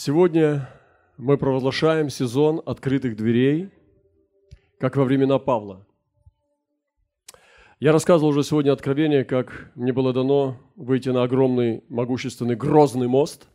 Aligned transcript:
Сегодня 0.00 0.70
мы 1.16 1.36
провозглашаем 1.36 2.08
сезон 2.08 2.62
открытых 2.64 3.16
дверей, 3.16 3.70
как 4.78 4.94
во 4.94 5.02
времена 5.02 5.40
Павла. 5.40 5.84
Я 7.80 7.90
рассказывал 7.90 8.30
уже 8.30 8.44
сегодня 8.44 8.70
откровение, 8.70 9.24
как 9.24 9.72
мне 9.74 9.92
было 9.92 10.12
дано 10.12 10.56
выйти 10.76 11.08
на 11.08 11.24
огромный, 11.24 11.82
могущественный, 11.88 12.54
грозный 12.54 13.08
мост, 13.08 13.48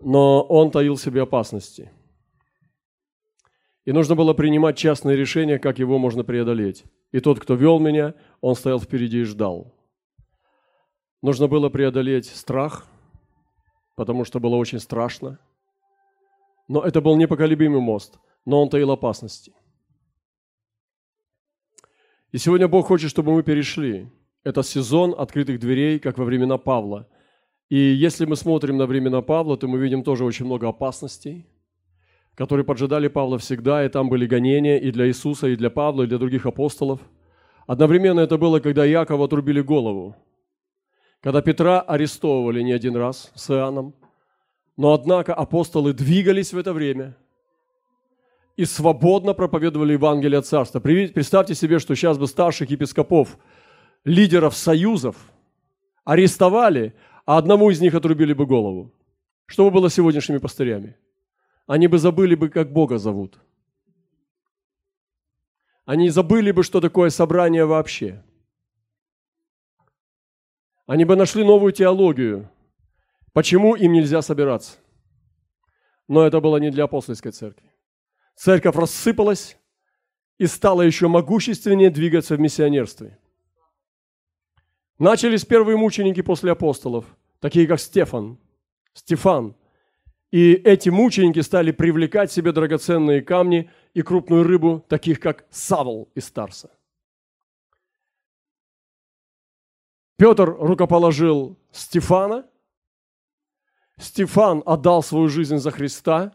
но 0.00 0.40
он 0.44 0.70
таил 0.70 0.94
в 0.94 1.02
себе 1.02 1.24
опасности. 1.24 1.90
И 3.84 3.92
нужно 3.92 4.14
было 4.14 4.32
принимать 4.32 4.78
частные 4.78 5.14
решения, 5.14 5.58
как 5.58 5.78
его 5.78 5.98
можно 5.98 6.24
преодолеть. 6.24 6.84
И 7.12 7.20
тот, 7.20 7.38
кто 7.38 7.54
вел 7.54 7.80
меня, 7.80 8.14
он 8.40 8.54
стоял 8.54 8.80
впереди 8.80 9.20
и 9.20 9.24
ждал. 9.24 9.74
Нужно 11.20 11.48
было 11.48 11.68
преодолеть 11.68 12.34
страх– 12.34 12.86
потому 14.00 14.24
что 14.24 14.40
было 14.40 14.56
очень 14.56 14.80
страшно. 14.80 15.38
Но 16.68 16.80
это 16.80 17.02
был 17.02 17.16
непоколебимый 17.16 17.82
мост, 17.82 18.18
но 18.46 18.62
он 18.62 18.70
таил 18.70 18.90
опасности. 18.90 19.52
И 22.32 22.38
сегодня 22.38 22.66
Бог 22.66 22.86
хочет, 22.86 23.10
чтобы 23.10 23.34
мы 23.34 23.42
перешли. 23.42 24.08
Это 24.42 24.62
сезон 24.62 25.14
открытых 25.18 25.58
дверей, 25.60 25.98
как 25.98 26.16
во 26.16 26.24
времена 26.24 26.56
Павла. 26.56 27.08
И 27.68 27.76
если 27.76 28.24
мы 28.24 28.36
смотрим 28.36 28.78
на 28.78 28.86
времена 28.86 29.20
Павла, 29.20 29.58
то 29.58 29.68
мы 29.68 29.78
видим 29.78 30.02
тоже 30.02 30.24
очень 30.24 30.46
много 30.46 30.66
опасностей, 30.68 31.46
которые 32.34 32.64
поджидали 32.64 33.08
Павла 33.08 33.36
всегда, 33.36 33.84
и 33.84 33.90
там 33.90 34.08
были 34.08 34.24
гонения 34.24 34.78
и 34.78 34.90
для 34.92 35.08
Иисуса, 35.08 35.48
и 35.48 35.56
для 35.56 35.68
Павла, 35.68 36.04
и 36.04 36.06
для 36.06 36.16
других 36.16 36.46
апостолов. 36.46 37.00
Одновременно 37.66 38.20
это 38.20 38.38
было, 38.38 38.60
когда 38.60 38.86
Якова 38.86 39.26
отрубили 39.26 39.60
голову– 39.60 40.16
когда 41.20 41.42
Петра 41.42 41.80
арестовывали 41.80 42.62
не 42.62 42.72
один 42.72 42.96
раз 42.96 43.30
с 43.34 43.50
Иоанном, 43.50 43.94
но 44.76 44.94
однако 44.94 45.34
апостолы 45.34 45.92
двигались 45.92 46.52
в 46.52 46.58
это 46.58 46.72
время 46.72 47.16
и 48.56 48.64
свободно 48.64 49.34
проповедовали 49.34 49.92
Евангелие 49.92 50.40
Царства. 50.42 50.80
Представьте 50.80 51.54
себе, 51.54 51.78
что 51.78 51.94
сейчас 51.94 52.18
бы 52.18 52.26
старших 52.26 52.70
епископов, 52.70 53.38
лидеров 54.04 54.56
союзов 54.56 55.16
арестовали, 56.04 56.94
а 57.26 57.36
одному 57.36 57.70
из 57.70 57.80
них 57.80 57.94
отрубили 57.94 58.32
бы 58.32 58.46
голову. 58.46 58.92
Что 59.46 59.64
бы 59.64 59.70
было 59.70 59.88
с 59.88 59.94
сегодняшними 59.94 60.38
пастырями? 60.38 60.96
Они 61.66 61.86
бы 61.86 61.98
забыли 61.98 62.34
бы, 62.34 62.48
как 62.48 62.72
Бога 62.72 62.98
зовут. 62.98 63.38
Они 65.84 66.08
забыли 66.08 66.50
бы, 66.50 66.62
что 66.62 66.80
такое 66.80 67.10
собрание 67.10 67.66
вообще– 67.66 68.24
они 70.90 71.04
бы 71.04 71.14
нашли 71.14 71.44
новую 71.44 71.70
теологию, 71.70 72.50
почему 73.32 73.76
им 73.76 73.92
нельзя 73.92 74.22
собираться. 74.22 74.76
Но 76.08 76.26
это 76.26 76.40
было 76.40 76.56
не 76.56 76.70
для 76.70 76.82
апостольской 76.82 77.30
церкви. 77.30 77.70
Церковь 78.34 78.74
рассыпалась 78.74 79.56
и 80.38 80.46
стала 80.46 80.82
еще 80.82 81.06
могущественнее 81.06 81.90
двигаться 81.90 82.34
в 82.34 82.40
миссионерстве. 82.40 83.16
Начались 84.98 85.44
первые 85.44 85.76
мученики 85.76 86.22
после 86.22 86.50
апостолов, 86.50 87.04
такие 87.38 87.68
как 87.68 87.78
Стефан, 87.78 88.40
Стефан. 88.92 89.54
И 90.32 90.54
эти 90.54 90.88
мученики 90.88 91.38
стали 91.38 91.70
привлекать 91.70 92.32
себе 92.32 92.50
драгоценные 92.50 93.22
камни 93.22 93.70
и 93.94 94.02
крупную 94.02 94.42
рыбу, 94.42 94.84
таких 94.88 95.20
как 95.20 95.46
Савл 95.50 96.10
из 96.16 96.28
Тарса. 96.32 96.68
Петр 100.20 100.50
рукоположил 100.50 101.56
Стефана. 101.72 102.44
Стефан 103.96 104.62
отдал 104.66 105.02
свою 105.02 105.28
жизнь 105.28 105.56
за 105.56 105.70
Христа. 105.70 106.34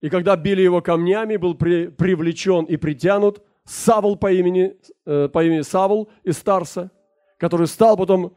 И 0.00 0.08
когда 0.08 0.36
били 0.36 0.62
его 0.62 0.80
камнями, 0.80 1.34
был 1.34 1.56
при, 1.56 1.88
привлечен 1.88 2.64
и 2.66 2.76
притянут 2.76 3.42
Савл 3.64 4.14
по 4.14 4.32
имени, 4.32 4.76
э, 5.04 5.28
по 5.28 5.44
имени 5.44 5.62
Савл 5.62 6.08
из 6.22 6.36
Тарса, 6.36 6.92
который 7.38 7.66
стал 7.66 7.96
потом 7.96 8.36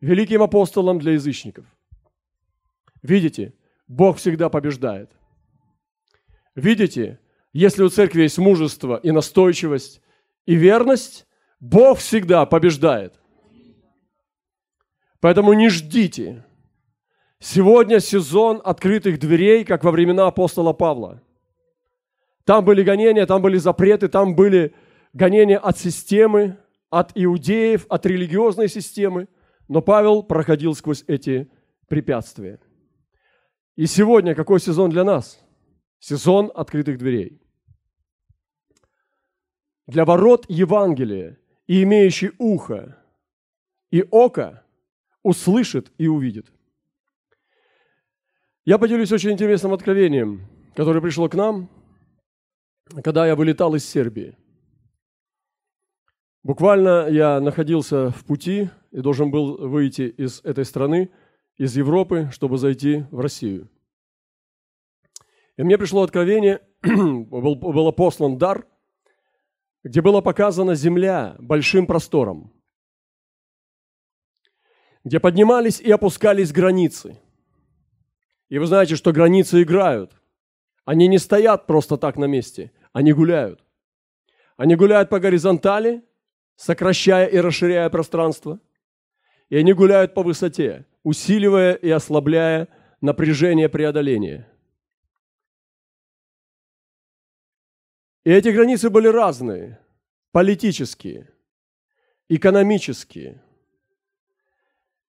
великим 0.00 0.42
апостолом 0.42 0.98
для 0.98 1.12
язычников. 1.12 1.66
Видите, 3.02 3.52
Бог 3.86 4.16
всегда 4.16 4.48
побеждает. 4.48 5.10
Видите, 6.54 7.20
если 7.52 7.82
у 7.82 7.90
церкви 7.90 8.22
есть 8.22 8.38
мужество 8.38 8.98
и 9.02 9.10
настойчивость 9.10 10.00
и 10.46 10.54
верность, 10.54 11.26
Бог 11.60 11.98
всегда 11.98 12.46
побеждает. 12.46 13.20
Поэтому 15.20 15.52
не 15.52 15.68
ждите. 15.68 16.44
Сегодня 17.40 18.00
сезон 18.00 18.60
открытых 18.64 19.18
дверей, 19.18 19.64
как 19.64 19.84
во 19.84 19.90
времена 19.90 20.26
апостола 20.26 20.72
Павла. 20.72 21.22
Там 22.44 22.64
были 22.64 22.82
гонения, 22.82 23.26
там 23.26 23.42
были 23.42 23.58
запреты, 23.58 24.08
там 24.08 24.34
были 24.34 24.74
гонения 25.12 25.58
от 25.58 25.78
системы, 25.78 26.58
от 26.90 27.12
иудеев, 27.14 27.86
от 27.88 28.06
религиозной 28.06 28.68
системы. 28.68 29.28
Но 29.68 29.82
Павел 29.82 30.22
проходил 30.22 30.74
сквозь 30.74 31.04
эти 31.06 31.50
препятствия. 31.88 32.60
И 33.76 33.86
сегодня 33.86 34.34
какой 34.34 34.60
сезон 34.60 34.90
для 34.90 35.04
нас? 35.04 35.38
Сезон 36.00 36.50
открытых 36.54 36.98
дверей. 36.98 37.42
Для 39.86 40.04
ворот 40.04 40.44
Евангелия 40.48 41.38
и 41.66 41.82
имеющий 41.82 42.30
ухо 42.38 42.96
и 43.90 44.02
око– 44.10 44.62
услышит 45.28 45.92
и 45.98 46.08
увидит. 46.08 46.46
Я 48.64 48.78
поделюсь 48.78 49.12
очень 49.12 49.32
интересным 49.32 49.74
откровением, 49.74 50.46
которое 50.74 51.02
пришло 51.02 51.28
к 51.28 51.34
нам, 51.34 51.68
когда 53.04 53.26
я 53.26 53.36
вылетал 53.36 53.74
из 53.74 53.86
Сербии. 53.86 54.36
Буквально 56.42 57.08
я 57.10 57.40
находился 57.40 58.10
в 58.10 58.24
пути 58.24 58.70
и 58.90 59.00
должен 59.00 59.30
был 59.30 59.68
выйти 59.68 60.02
из 60.02 60.40
этой 60.44 60.64
страны, 60.64 61.10
из 61.58 61.76
Европы, 61.76 62.30
чтобы 62.32 62.56
зайти 62.56 63.04
в 63.10 63.20
Россию. 63.20 63.68
И 65.58 65.62
мне 65.62 65.76
пришло 65.76 66.02
откровение, 66.02 66.62
был, 66.82 67.54
был 67.56 67.92
послан 67.92 68.38
дар, 68.38 68.66
где 69.84 70.00
была 70.00 70.22
показана 70.22 70.74
земля 70.74 71.36
большим 71.38 71.86
простором 71.86 72.57
где 75.08 75.20
поднимались 75.20 75.80
и 75.80 75.90
опускались 75.90 76.52
границы. 76.52 77.18
И 78.50 78.58
вы 78.58 78.66
знаете, 78.66 78.94
что 78.94 79.10
границы 79.10 79.62
играют. 79.62 80.12
Они 80.84 81.08
не 81.08 81.16
стоят 81.16 81.66
просто 81.66 81.96
так 81.96 82.18
на 82.18 82.26
месте, 82.26 82.72
они 82.92 83.14
гуляют. 83.14 83.64
Они 84.58 84.76
гуляют 84.76 85.08
по 85.08 85.18
горизонтали, 85.18 86.04
сокращая 86.56 87.26
и 87.26 87.38
расширяя 87.38 87.88
пространство. 87.88 88.60
И 89.48 89.56
они 89.56 89.72
гуляют 89.72 90.12
по 90.12 90.22
высоте, 90.22 90.84
усиливая 91.04 91.72
и 91.72 91.88
ослабляя 91.88 92.68
напряжение 93.00 93.70
преодоления. 93.70 94.46
И 98.24 98.30
эти 98.30 98.48
границы 98.48 98.90
были 98.90 99.08
разные. 99.08 99.80
Политические, 100.32 101.30
экономические– 102.28 103.42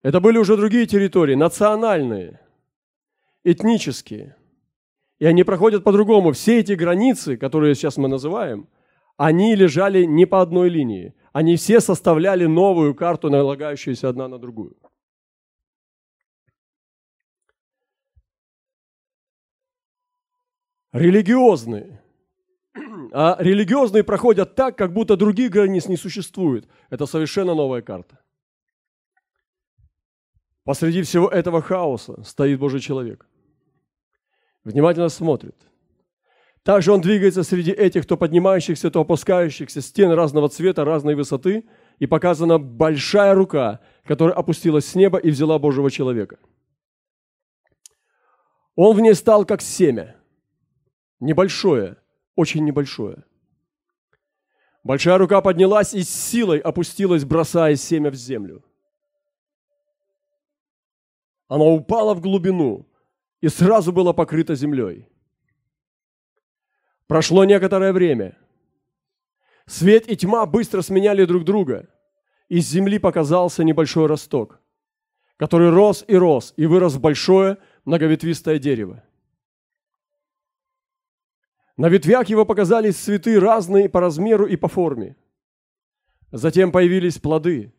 это 0.01 0.19
были 0.21 0.37
уже 0.37 0.55
другие 0.55 0.85
территории, 0.85 1.35
национальные, 1.35 2.39
этнические. 3.43 4.35
И 5.19 5.25
они 5.25 5.43
проходят 5.43 5.83
по-другому. 5.83 6.31
Все 6.31 6.59
эти 6.59 6.73
границы, 6.73 7.35
которые 7.35 7.75
сейчас 7.75 7.97
мы 7.97 8.07
называем, 8.07 8.69
они 9.17 9.53
лежали 9.55 10.05
не 10.05 10.25
по 10.25 10.41
одной 10.41 10.69
линии. 10.69 11.13
Они 11.33 11.57
все 11.57 11.81
составляли 11.81 12.45
новую 12.45 12.95
карту, 12.95 13.29
налагающуюся 13.29 14.07
одна 14.07 14.29
на 14.29 14.39
другую. 14.39 14.77
Религиозные. 20.93 22.01
А 23.11 23.35
религиозные 23.39 24.03
проходят 24.03 24.55
так, 24.55 24.77
как 24.77 24.93
будто 24.93 25.17
других 25.17 25.51
границ 25.51 25.87
не 25.87 25.97
существует. 25.97 26.67
Это 26.89 27.05
совершенно 27.05 27.53
новая 27.53 27.81
карта. 27.81 28.19
Посреди 30.69 31.01
всего 31.01 31.27
этого 31.27 31.63
хаоса 31.63 32.21
стоит 32.23 32.59
Божий 32.59 32.79
человек. 32.79 33.25
Внимательно 34.63 35.09
смотрит. 35.09 35.55
Также 36.61 36.91
он 36.91 37.01
двигается 37.01 37.41
среди 37.41 37.71
этих 37.71 38.05
то 38.05 38.17
поднимающихся, 38.17 38.91
то 38.91 39.01
опускающихся 39.01 39.81
стен 39.81 40.11
разного 40.11 40.47
цвета, 40.47 40.85
разной 40.85 41.15
высоты, 41.15 41.67
и 41.97 42.05
показана 42.05 42.59
большая 42.59 43.33
рука, 43.33 43.79
которая 44.05 44.35
опустилась 44.35 44.85
с 44.85 44.93
неба 44.93 45.17
и 45.17 45.31
взяла 45.31 45.57
Божьего 45.57 45.89
человека. 45.89 46.37
Он 48.75 48.95
в 48.95 49.01
ней 49.01 49.15
стал 49.15 49.45
как 49.45 49.63
семя. 49.63 50.17
Небольшое, 51.19 51.97
очень 52.35 52.63
небольшое. 52.63 53.23
Большая 54.83 55.17
рука 55.17 55.41
поднялась 55.41 55.95
и 55.95 56.03
с 56.03 56.09
силой 56.11 56.59
опустилась, 56.59 57.25
бросая 57.25 57.75
семя 57.75 58.11
в 58.11 58.13
землю. 58.13 58.63
Она 61.49 61.65
упала 61.65 62.13
в 62.13 62.21
глубину, 62.21 62.87
и 63.41 63.49
сразу 63.49 63.91
было 63.91 64.13
покрыто 64.13 64.53
землей. 64.53 65.09
Прошло 67.07 67.43
некоторое 67.43 67.91
время. 67.91 68.37
Свет 69.65 70.07
и 70.07 70.15
тьма 70.15 70.45
быстро 70.45 70.83
сменяли 70.83 71.25
друг 71.25 71.43
друга. 71.43 71.89
Из 72.49 72.67
земли 72.69 72.99
показался 72.99 73.63
небольшой 73.63 74.05
росток, 74.05 74.61
который 75.37 75.71
рос 75.71 76.05
и 76.07 76.15
рос, 76.15 76.53
и 76.55 76.67
вырос 76.67 76.93
в 76.93 77.01
большое 77.01 77.57
многоветвистое 77.83 78.59
дерево. 78.59 79.03
На 81.77 81.89
ветвях 81.89 82.29
его 82.29 82.45
показались 82.45 82.97
цветы 82.97 83.39
разные 83.39 83.89
по 83.89 83.99
размеру 83.99 84.45
и 84.45 84.55
по 84.55 84.67
форме. 84.67 85.15
Затем 86.31 86.71
появились 86.71 87.17
плоды, 87.17 87.73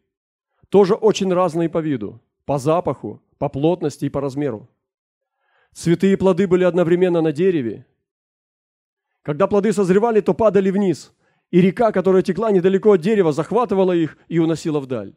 тоже 0.71 0.95
очень 0.95 1.33
разные 1.33 1.69
по 1.69 1.79
виду, 1.79 2.21
по 2.45 2.59
запаху, 2.59 3.23
по 3.39 3.49
плотности 3.49 4.05
и 4.05 4.11
по 4.11 4.21
размеру. 4.21 4.69
Цветы 5.73 6.13
и 6.13 6.17
плоды 6.17 6.47
были 6.47 6.65
одновременно 6.65 7.21
на 7.21 7.33
дереве. 7.33 7.87
Когда 9.23 9.47
плоды 9.47 9.73
созревали, 9.73 10.21
то 10.21 10.35
падали 10.35 10.71
вниз, 10.71 11.13
и 11.51 11.61
река, 11.61 11.93
которая 11.93 12.23
текла 12.23 12.51
недалеко 12.51 12.93
от 12.93 13.01
дерева, 13.01 13.33
захватывала 13.33 13.93
их 13.93 14.17
и 14.29 14.39
уносила 14.39 14.81
вдаль. 14.81 15.15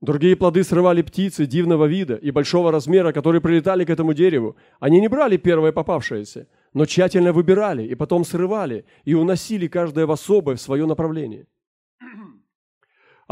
Другие 0.00 0.34
плоды 0.34 0.64
срывали 0.64 1.00
птицы 1.02 1.46
дивного 1.46 1.84
вида 1.84 2.16
и 2.16 2.32
большого 2.32 2.72
размера, 2.72 3.12
которые 3.12 3.40
прилетали 3.40 3.84
к 3.84 3.90
этому 3.90 4.14
дереву. 4.14 4.56
Они 4.80 5.00
не 5.00 5.06
брали 5.06 5.36
первое 5.36 5.70
попавшееся, 5.70 6.48
но 6.74 6.86
тщательно 6.86 7.32
выбирали 7.32 7.84
и 7.84 7.94
потом 7.94 8.24
срывали 8.24 8.84
и 9.04 9.14
уносили 9.14 9.68
каждое 9.68 10.06
в 10.06 10.10
особое 10.10 10.56
в 10.56 10.60
свое 10.60 10.86
направление. 10.86 11.46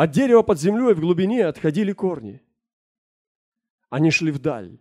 От 0.03 0.13
дерева 0.13 0.41
под 0.41 0.59
землей 0.59 0.95
в 0.95 1.01
глубине 1.01 1.45
отходили 1.45 1.93
корни. 1.93 2.41
Они 3.91 4.11
шли 4.11 4.31
вдаль. 4.31 4.79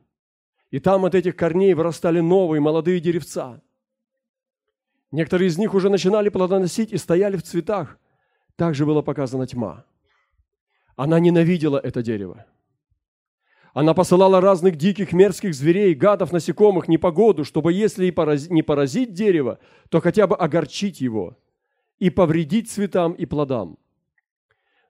И 0.72 0.80
там 0.80 1.04
от 1.04 1.14
этих 1.14 1.36
корней 1.36 1.74
вырастали 1.74 2.22
новые 2.22 2.62
молодые 2.62 3.02
деревца. 3.02 3.62
Некоторые 5.12 5.50
из 5.50 5.58
них 5.58 5.74
уже 5.74 5.90
начинали 5.90 6.30
плодоносить 6.30 6.94
и 6.94 6.98
стояли 6.98 7.36
в 7.36 7.44
цветах. 7.44 8.00
Также 8.56 8.86
была 8.86 9.02
показана 9.02 9.46
тьма. 9.46 9.84
Она 10.96 11.20
ненавидела 11.20 11.78
это 11.78 12.02
дерево. 12.02 12.46
Она 13.74 13.94
посылала 13.94 14.40
разных 14.40 14.78
диких 14.78 15.12
мерзких 15.12 15.54
зверей, 15.54 15.96
гадов, 15.96 16.32
насекомых, 16.32 16.88
непогоду, 16.88 17.44
чтобы 17.44 17.74
если 17.74 18.06
и 18.06 18.12
порази, 18.12 18.50
не 18.54 18.64
поразить 18.64 19.12
дерево, 19.12 19.60
то 19.90 20.00
хотя 20.00 20.28
бы 20.28 20.38
огорчить 20.38 21.02
его 21.02 21.38
и 21.98 22.10
повредить 22.10 22.72
цветам 22.72 23.12
и 23.12 23.26
плодам. 23.26 23.78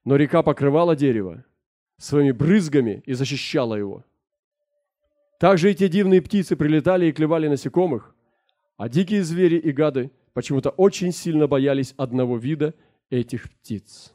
Но 0.10 0.16
река 0.16 0.42
покрывала 0.42 0.96
дерево 0.96 1.46
своими 1.98 2.32
брызгами 2.32 3.04
и 3.06 3.14
защищала 3.14 3.76
его. 3.76 4.04
Также 5.40 5.72
и 5.72 5.76
те 5.76 5.88
дивные 5.88 6.20
птицы 6.20 6.56
прилетали 6.56 7.06
и 7.06 7.12
клевали 7.12 7.48
насекомых, 7.48 8.16
а 8.76 8.90
дикие 8.90 9.24
звери 9.24 9.58
и 9.58 9.72
гады 9.72 10.10
почему-то 10.34 10.72
очень 10.72 11.12
сильно 11.12 11.46
боялись 11.46 11.94
одного 11.96 12.38
вида 12.38 12.74
этих 13.12 13.52
птиц. 13.52 14.12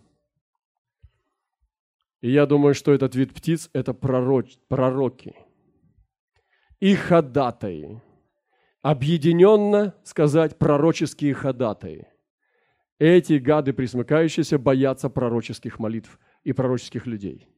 И 2.22 2.28
я 2.28 2.46
думаю, 2.46 2.74
что 2.74 2.92
этот 2.92 3.14
вид 3.14 3.32
птиц– 3.32 3.70
это 3.72 3.94
пророк, 3.94 4.46
пророки 4.66 5.36
и 6.80 6.96
ходатаи. 6.96 8.02
Объединенно 8.82 9.94
сказать 10.02 10.58
пророческие 10.58 11.34
ходатаи. 11.34 12.08
Эти 12.98 13.34
гады, 13.34 13.72
присмыкающиеся, 13.72 14.58
боятся 14.58 15.08
пророческих 15.10 15.78
молитв 15.78 16.18
и 16.44 16.52
пророческих 16.52 17.06
людей– 17.06 17.48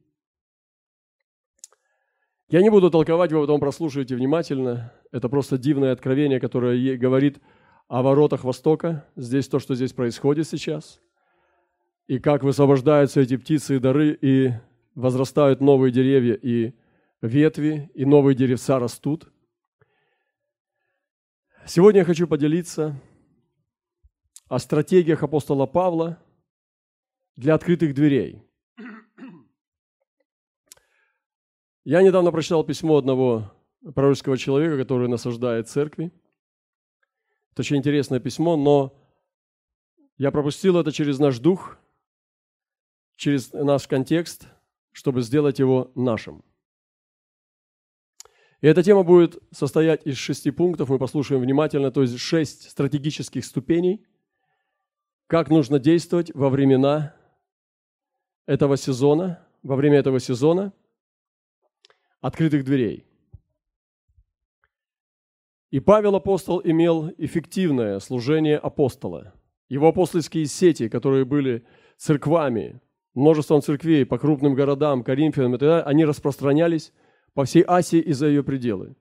я 2.49 2.61
не 2.61 2.69
буду 2.69 2.89
толковать, 2.89 3.33
вы 3.33 3.41
потом 3.41 3.59
прослушайте 3.59 4.15
внимательно. 4.15 4.93
Это 5.11 5.27
просто 5.27 5.57
дивное 5.57 5.91
откровение, 5.91 6.39
которое 6.39 6.95
говорит 6.95 7.41
о 7.89 8.01
воротах 8.01 8.45
Востока. 8.45 9.05
Здесь 9.17 9.49
то, 9.49 9.59
что 9.59 9.75
здесь 9.75 9.91
происходит 9.91 10.47
сейчас. 10.47 11.01
И 12.07 12.19
как 12.19 12.43
высвобождаются 12.43 13.19
эти 13.19 13.35
птицы 13.35 13.75
и 13.75 13.79
дары, 13.79 14.17
и 14.21 14.53
возрастают 14.95 15.59
новые 15.59 15.91
деревья 15.91 16.35
и 16.35 16.73
ветви, 17.21 17.91
и 17.93 18.05
новые 18.05 18.33
деревца 18.33 18.79
растут. 18.79 19.29
Сегодня 21.65 21.99
я 21.99 22.05
хочу 22.05 22.27
поделиться 22.27 22.95
о 24.47 24.59
стратегиях 24.59 25.23
апостола 25.23 25.65
Павла 25.65 26.21
для 27.35 27.55
открытых 27.55 27.93
дверей– 27.93 28.43
Я 31.89 32.01
недавно 32.01 32.33
прочитал 32.33 32.65
письмо 32.65 32.97
одного 32.97 33.49
пророческого 33.95 34.37
человека, 34.37 34.75
который 34.75 35.07
насаждает 35.07 35.69
церкви. 35.69 36.11
Это 37.53 37.61
очень 37.61 37.77
интересное 37.77 38.19
письмо, 38.19 38.57
но 38.57 38.93
я 40.17 40.31
пропустил 40.31 40.77
это 40.77 40.91
через 40.91 41.17
наш 41.17 41.39
дух, 41.39 41.77
через 43.15 43.53
наш 43.53 43.87
контекст, 43.87 44.49
чтобы 44.91 45.21
сделать 45.21 45.59
его 45.59 45.89
нашим. 45.95 46.43
И 48.59 48.67
эта 48.67 48.83
тема 48.83 49.03
будет 49.03 49.41
состоять 49.51 50.05
из 50.05 50.17
шести 50.17 50.51
пунктов, 50.51 50.89
мы 50.89 50.99
послушаем 50.99 51.39
внимательно, 51.39 51.89
то 51.89 52.01
есть 52.01 52.19
шесть 52.19 52.69
стратегических 52.69 53.45
ступеней, 53.45 54.05
как 55.27 55.49
нужно 55.49 55.79
действовать 55.79 56.33
во 56.33 56.49
времена 56.49 57.13
этого 58.45 58.77
сезона, 58.77 59.45
во 59.61 59.75
время 59.75 59.99
этого 59.99 60.19
сезона– 60.19 60.73
открытых 62.21 62.63
дверей. 62.63 63.05
И 65.69 65.79
Павел 65.79 66.15
апостол 66.15 66.61
имел 66.63 67.11
эффективное 67.17 67.99
служение 67.99 68.57
апостола. 68.57 69.33
Его 69.67 69.89
апостольские 69.89 70.45
сети, 70.45 70.87
которые 70.87 71.25
были 71.25 71.65
церквами, 71.97 72.79
множеством 73.13 73.61
церквей 73.61 74.05
по 74.05 74.17
крупным 74.17 74.55
городам, 74.55 75.03
Коринфянам 75.03 75.55
и 75.55 75.57
так 75.57 75.67
далее, 75.67 75.83
они 75.83 76.05
распространялись 76.05 76.93
по 77.33 77.43
всей 77.43 77.63
Асии 77.67 77.99
и 77.99 78.13
за 78.13 78.27
ее 78.27 78.43
пределы. 78.43 78.95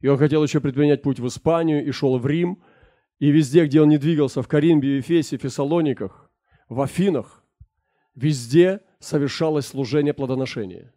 И 0.00 0.08
он 0.08 0.16
хотел 0.16 0.42
еще 0.42 0.60
предпринять 0.60 1.02
путь 1.02 1.20
в 1.20 1.26
Испанию 1.26 1.84
и 1.84 1.90
шел 1.90 2.18
в 2.18 2.26
Рим. 2.26 2.62
И 3.18 3.30
везде, 3.30 3.64
где 3.64 3.80
он 3.80 3.88
не 3.88 3.98
двигался, 3.98 4.42
в 4.42 4.48
Каринбе, 4.48 4.96
Ефесе, 4.96 5.36
Фессалониках, 5.38 6.30
в 6.68 6.80
Афинах, 6.80 7.44
везде 8.14 8.80
совершалось 8.98 9.66
служение 9.66 10.12
плодоношения. 10.12 10.92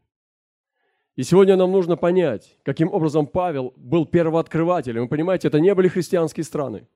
И 1.15 1.23
сегодня 1.23 1.55
нам 1.57 1.71
нужно 1.71 1.97
понять, 1.97 2.57
каким 2.63 2.91
образом 2.93 3.27
Павел 3.27 3.73
был 3.75 4.05
первооткрывателем. 4.05 5.03
Вы 5.03 5.07
понимаете, 5.09 5.49
это 5.49 5.59
не 5.59 5.73
были 5.75 5.87
христианские 5.87 6.43
страны. 6.43 6.87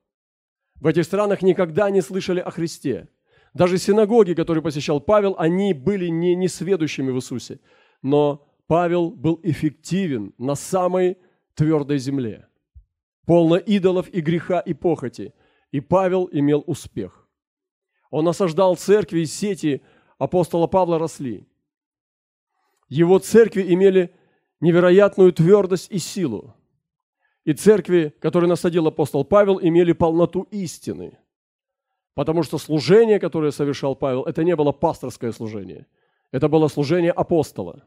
В 0.76 0.86
этих 0.86 1.04
странах 1.04 1.42
никогда 1.42 1.90
не 1.90 2.00
слышали 2.00 2.40
о 2.40 2.50
Христе. 2.50 3.08
Даже 3.52 3.78
синагоги, 3.78 4.34
которые 4.34 4.62
посещал 4.62 5.00
Павел, 5.00 5.36
они 5.38 5.74
были 5.74 6.08
не, 6.08 6.34
не 6.34 6.48
сведущими 6.48 7.10
в 7.10 7.16
Иисусе. 7.16 7.60
Но 8.02 8.46
Павел 8.66 9.10
был 9.10 9.40
эффективен 9.42 10.34
на 10.38 10.54
самой 10.54 11.18
твердой 11.54 11.98
земле, 11.98 12.48
полно 13.26 13.56
идолов 13.56 14.08
и 14.08 14.20
греха 14.20 14.60
и 14.60 14.74
похоти. 14.74 15.34
И 15.70 15.80
Павел 15.80 16.28
имел 16.30 16.62
успех. 16.66 17.28
Он 18.10 18.28
осаждал 18.28 18.76
церкви, 18.76 19.20
и 19.20 19.26
сети 19.26 19.82
апостола 20.18 20.66
Павла 20.66 20.98
росли. 20.98 21.48
Его 22.88 23.18
церкви 23.18 23.64
имели 23.74 24.14
невероятную 24.60 25.32
твердость 25.32 25.90
и 25.90 25.98
силу. 25.98 26.54
И 27.44 27.52
церкви, 27.52 28.14
которые 28.20 28.48
насадил 28.48 28.86
апостол 28.86 29.24
Павел, 29.24 29.60
имели 29.60 29.92
полноту 29.92 30.42
истины. 30.50 31.18
Потому 32.14 32.42
что 32.42 32.58
служение, 32.58 33.18
которое 33.18 33.50
совершал 33.50 33.96
Павел, 33.96 34.22
это 34.22 34.44
не 34.44 34.54
было 34.54 34.72
пасторское 34.72 35.32
служение. 35.32 35.86
Это 36.30 36.48
было 36.48 36.68
служение 36.68 37.10
апостола. 37.10 37.84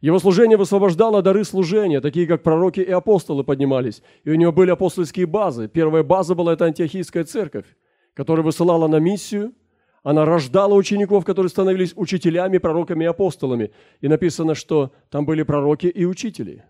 Его 0.00 0.18
служение 0.18 0.56
высвобождало 0.56 1.22
дары 1.22 1.44
служения, 1.44 2.00
такие 2.00 2.26
как 2.26 2.42
пророки 2.42 2.80
и 2.80 2.90
апостолы 2.90 3.44
поднимались. 3.44 4.02
И 4.24 4.30
у 4.30 4.34
него 4.34 4.52
были 4.52 4.70
апостольские 4.70 5.26
базы. 5.26 5.68
Первая 5.68 6.02
база 6.02 6.34
была 6.34 6.54
это 6.54 6.64
антиохийская 6.64 7.24
церковь, 7.24 7.66
которая 8.14 8.44
высылала 8.44 8.88
на 8.88 8.96
миссию– 8.96 9.52
она 10.02 10.24
рождала 10.24 10.74
учеников, 10.74 11.24
которые 11.24 11.50
становились 11.50 11.92
учителями, 11.94 12.58
пророками 12.58 13.04
и 13.04 13.06
апостолами. 13.06 13.70
И 14.00 14.08
написано, 14.08 14.54
что 14.54 14.92
там 15.10 15.26
были 15.26 15.42
пророки 15.42 15.86
и 15.86 16.04
учители. 16.04 16.64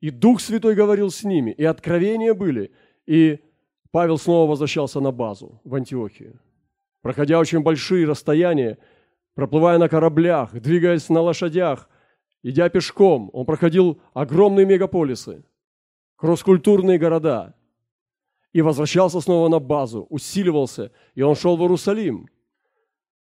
И 0.00 0.10
Дух 0.10 0.40
Святой 0.40 0.74
говорил 0.74 1.10
с 1.10 1.24
ними, 1.24 1.50
и 1.50 1.64
откровения 1.64 2.32
были. 2.32 2.72
И 3.06 3.40
Павел 3.90 4.16
снова 4.16 4.48
возвращался 4.48 5.00
на 5.00 5.12
базу 5.12 5.60
в 5.64 5.74
Антиохию. 5.74 6.40
Проходя 7.02 7.38
очень 7.38 7.60
большие 7.60 8.06
расстояния, 8.06 8.78
проплывая 9.34 9.78
на 9.78 9.88
кораблях, 9.88 10.52
двигаясь 10.52 11.08
на 11.10 11.20
лошадях, 11.20 11.89
идя 12.42 12.68
пешком, 12.68 13.30
он 13.32 13.46
проходил 13.46 14.00
огромные 14.14 14.66
мегаполисы, 14.66 15.44
кросс-культурные 16.16 16.98
города– 16.98 17.54
и 18.52 18.62
возвращался 18.62 19.20
снова 19.20 19.48
на 19.48 19.58
базу, 19.58 20.06
усиливался, 20.10 20.92
и 21.14 21.22
он 21.22 21.36
шел 21.36 21.56
в 21.56 21.60
Иерусалим, 21.60 22.28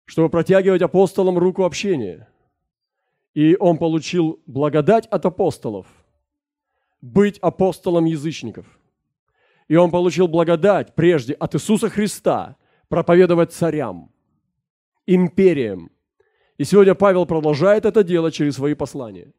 чтобы 0.06 0.30
протягивать 0.30 0.82
апостолам 0.82 1.38
руку 1.38 1.64
общения. 1.64 2.30
И 3.34 3.58
он 3.60 3.78
получил 3.78 4.40
благодать 4.46 5.08
от 5.08 5.26
апостолов. 5.26 5.88
быть 7.02 7.38
апостолом 7.40 8.06
язычников. 8.06 8.66
И 9.68 9.76
он 9.76 9.92
получил 9.92 10.28
благодать 10.28 10.96
прежде 10.96 11.34
от 11.34 11.54
Иисуса 11.54 11.88
Христа 11.88 12.56
проповедовать 12.88 13.54
царям, 13.54 14.12
империям. 15.06 15.92
И 16.58 16.64
сегодня 16.64 16.96
Павел 16.96 17.26
продолжает 17.26 17.86
это 17.86 18.04
делать 18.04 18.34
через 18.34 18.56
свои 18.56 18.74
послания. 18.74 19.34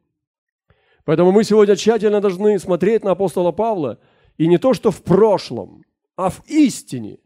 Поэтому 1.03 1.31
мы 1.31 1.43
сегодня 1.43 1.75
тщательно 1.75 2.21
должны 2.21 2.59
смотреть 2.59 3.03
на 3.03 3.11
апостола 3.11 3.51
Павла 3.51 3.97
и 4.37 4.47
не 4.47 4.57
то, 4.57 4.73
что 4.73 4.91
в 4.91 5.01
прошлом, 5.03 5.83
а 6.15 6.29
в 6.29 6.41
истине. 6.47 7.19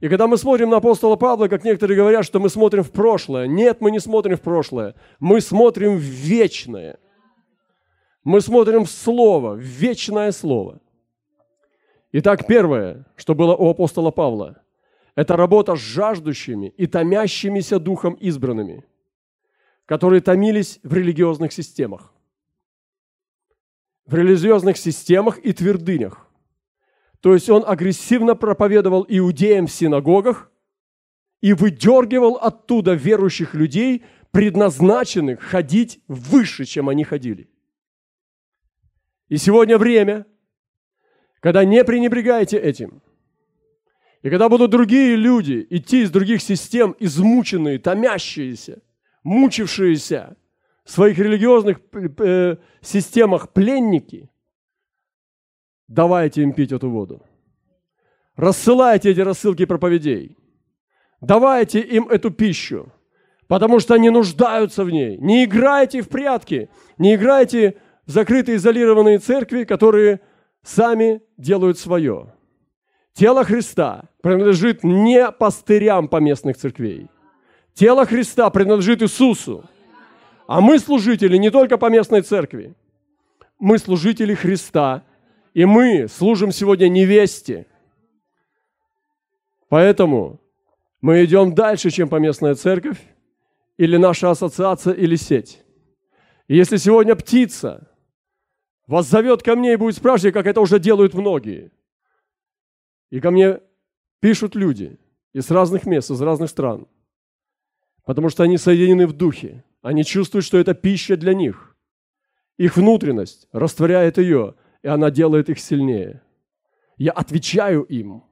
И 0.00 0.08
когда 0.08 0.26
мы 0.26 0.38
смотрим 0.38 0.70
на 0.70 0.76
апостола 0.76 1.16
Павла, 1.16 1.48
как 1.48 1.64
некоторые 1.64 1.96
говорят, 1.96 2.24
что 2.24 2.40
мы 2.40 2.48
смотрим 2.48 2.82
в 2.82 2.90
прошлое, 2.90 3.46
нет, 3.46 3.80
мы 3.80 3.90
не 3.90 4.00
смотрим 4.00 4.36
в 4.36 4.40
прошлое, 4.40 4.94
мы 5.18 5.40
смотрим 5.40 5.96
в 5.96 6.00
вечное. 6.00 6.98
Мы 8.24 8.40
смотрим 8.40 8.84
в 8.84 8.90
Слово, 8.90 9.54
в 9.54 9.60
вечное 9.60 10.32
Слово. 10.32 10.80
Итак, 12.12 12.46
первое, 12.46 13.06
что 13.16 13.34
было 13.34 13.54
у 13.54 13.68
апостола 13.68 14.10
Павла, 14.10 14.62
это 15.14 15.36
работа 15.36 15.74
с 15.74 15.80
жаждущими 15.80 16.72
и 16.76 16.86
томящимися 16.86 17.78
духом 17.78 18.14
избранными, 18.14 18.84
которые 19.88 20.20
томились 20.20 20.80
в 20.82 20.92
религиозных 20.92 21.50
системах. 21.50 22.12
В 24.04 24.14
религиозных 24.14 24.76
системах 24.76 25.38
и 25.38 25.54
твердынях. 25.54 26.28
То 27.20 27.32
есть 27.32 27.48
он 27.48 27.64
агрессивно 27.66 28.36
проповедовал 28.36 29.06
иудеям 29.08 29.66
в 29.66 29.72
синагогах 29.72 30.52
и 31.40 31.54
выдергивал 31.54 32.34
оттуда 32.34 32.92
верующих 32.92 33.54
людей, 33.54 34.04
предназначенных 34.30 35.40
ходить 35.40 36.02
выше, 36.06 36.66
чем 36.66 36.90
они 36.90 37.04
ходили. 37.04 37.48
И 39.28 39.38
сегодня 39.38 39.78
время, 39.78 40.26
когда 41.40 41.64
не 41.64 41.82
пренебрегаете 41.82 42.58
этим, 42.58 43.00
и 44.20 44.28
когда 44.28 44.50
будут 44.50 44.70
другие 44.70 45.16
люди 45.16 45.66
идти 45.70 46.02
из 46.02 46.10
других 46.10 46.42
систем, 46.42 46.94
измученные, 46.98 47.78
томящиеся, 47.78 48.82
мучившиеся 49.28 50.36
в 50.84 50.90
своих 50.90 51.18
религиозных 51.18 51.80
э, 51.92 52.56
системах 52.82 53.52
пленники– 53.52 54.30
давайте 55.88 56.42
им 56.42 56.52
пить 56.52 56.72
эту 56.72 56.90
воду. 56.90 57.22
Рассылайте 58.36 59.10
эти 59.10 59.20
рассылки 59.20 59.64
проповедей. 59.64 60.36
Давайте 61.20 61.80
им 61.80 62.08
эту 62.08 62.30
пищу, 62.30 62.92
потому 63.48 63.80
что 63.80 63.94
они 63.94 64.10
нуждаются 64.10 64.84
в 64.84 64.90
ней. 64.90 65.18
Не 65.18 65.44
играйте 65.44 66.02
в 66.02 66.08
прятки, 66.08 66.70
не 66.98 67.16
играйте 67.16 67.78
в 68.06 68.12
закрытые 68.12 68.56
изолированные 68.56 69.18
церкви, 69.18 69.64
которые 69.64 70.20
сами 70.62 71.20
делают 71.36 71.78
свое. 71.78 72.34
Тело 73.14 73.42
Христа 73.42 74.04
принадлежит 74.22 74.84
не 74.84 75.28
пастырям 75.32 76.06
поместных 76.06 76.56
церквей. 76.56 77.08
Тело 77.78 78.04
Христа 78.06 78.50
принадлежит 78.50 79.02
Иисусу. 79.02 79.64
А 80.48 80.60
мы 80.60 80.80
служители 80.80 81.36
не 81.36 81.48
только 81.48 81.78
поместной 81.78 82.22
церкви. 82.22 82.74
Мы 83.60 83.78
служители 83.78 84.34
Христа 84.34 85.04
и 85.54 85.64
мы 85.64 86.08
служим 86.08 86.50
сегодня 86.50 86.88
невесте. 86.88 87.66
Поэтому 89.68 90.40
мы 91.00 91.24
идем 91.24 91.54
дальше, 91.54 91.90
чем 91.90 92.08
поместная 92.08 92.56
церковь, 92.56 92.98
или 93.76 93.96
наша 93.96 94.32
ассоциация, 94.32 94.94
или 94.94 95.14
сеть. 95.14 95.62
И 96.48 96.56
если 96.56 96.78
сегодня 96.78 97.14
птица 97.14 97.88
вас 98.88 99.06
зовет 99.06 99.44
ко 99.44 99.54
мне 99.54 99.74
и 99.74 99.76
будет 99.76 99.94
спрашивать, 99.94 100.34
как 100.34 100.46
это 100.46 100.60
уже 100.60 100.80
делают 100.80 101.14
многие, 101.14 101.70
и 103.10 103.20
ко 103.20 103.30
мне 103.30 103.60
пишут 104.18 104.56
люди 104.56 104.98
из 105.32 105.48
разных 105.48 105.86
мест, 105.86 106.10
из 106.10 106.20
разных 106.20 106.50
стран, 106.50 106.88
потому 108.08 108.30
что 108.30 108.42
они 108.42 108.56
соединены 108.56 109.06
в 109.06 109.12
духе, 109.12 109.62
они 109.82 110.02
чувствуют, 110.02 110.46
что 110.46 110.56
это 110.56 110.72
пища 110.72 111.14
для 111.14 111.34
них. 111.34 111.76
Их 112.56 112.76
внутренность 112.76 113.46
растворяет 113.52 114.16
ее– 114.16 114.54
и 114.82 114.88
она 114.88 115.10
делает 115.10 115.48
их 115.48 115.58
сильнее. 115.58 116.22
Я 116.96 117.12
отвечаю 117.12 117.82
им, 117.82 118.24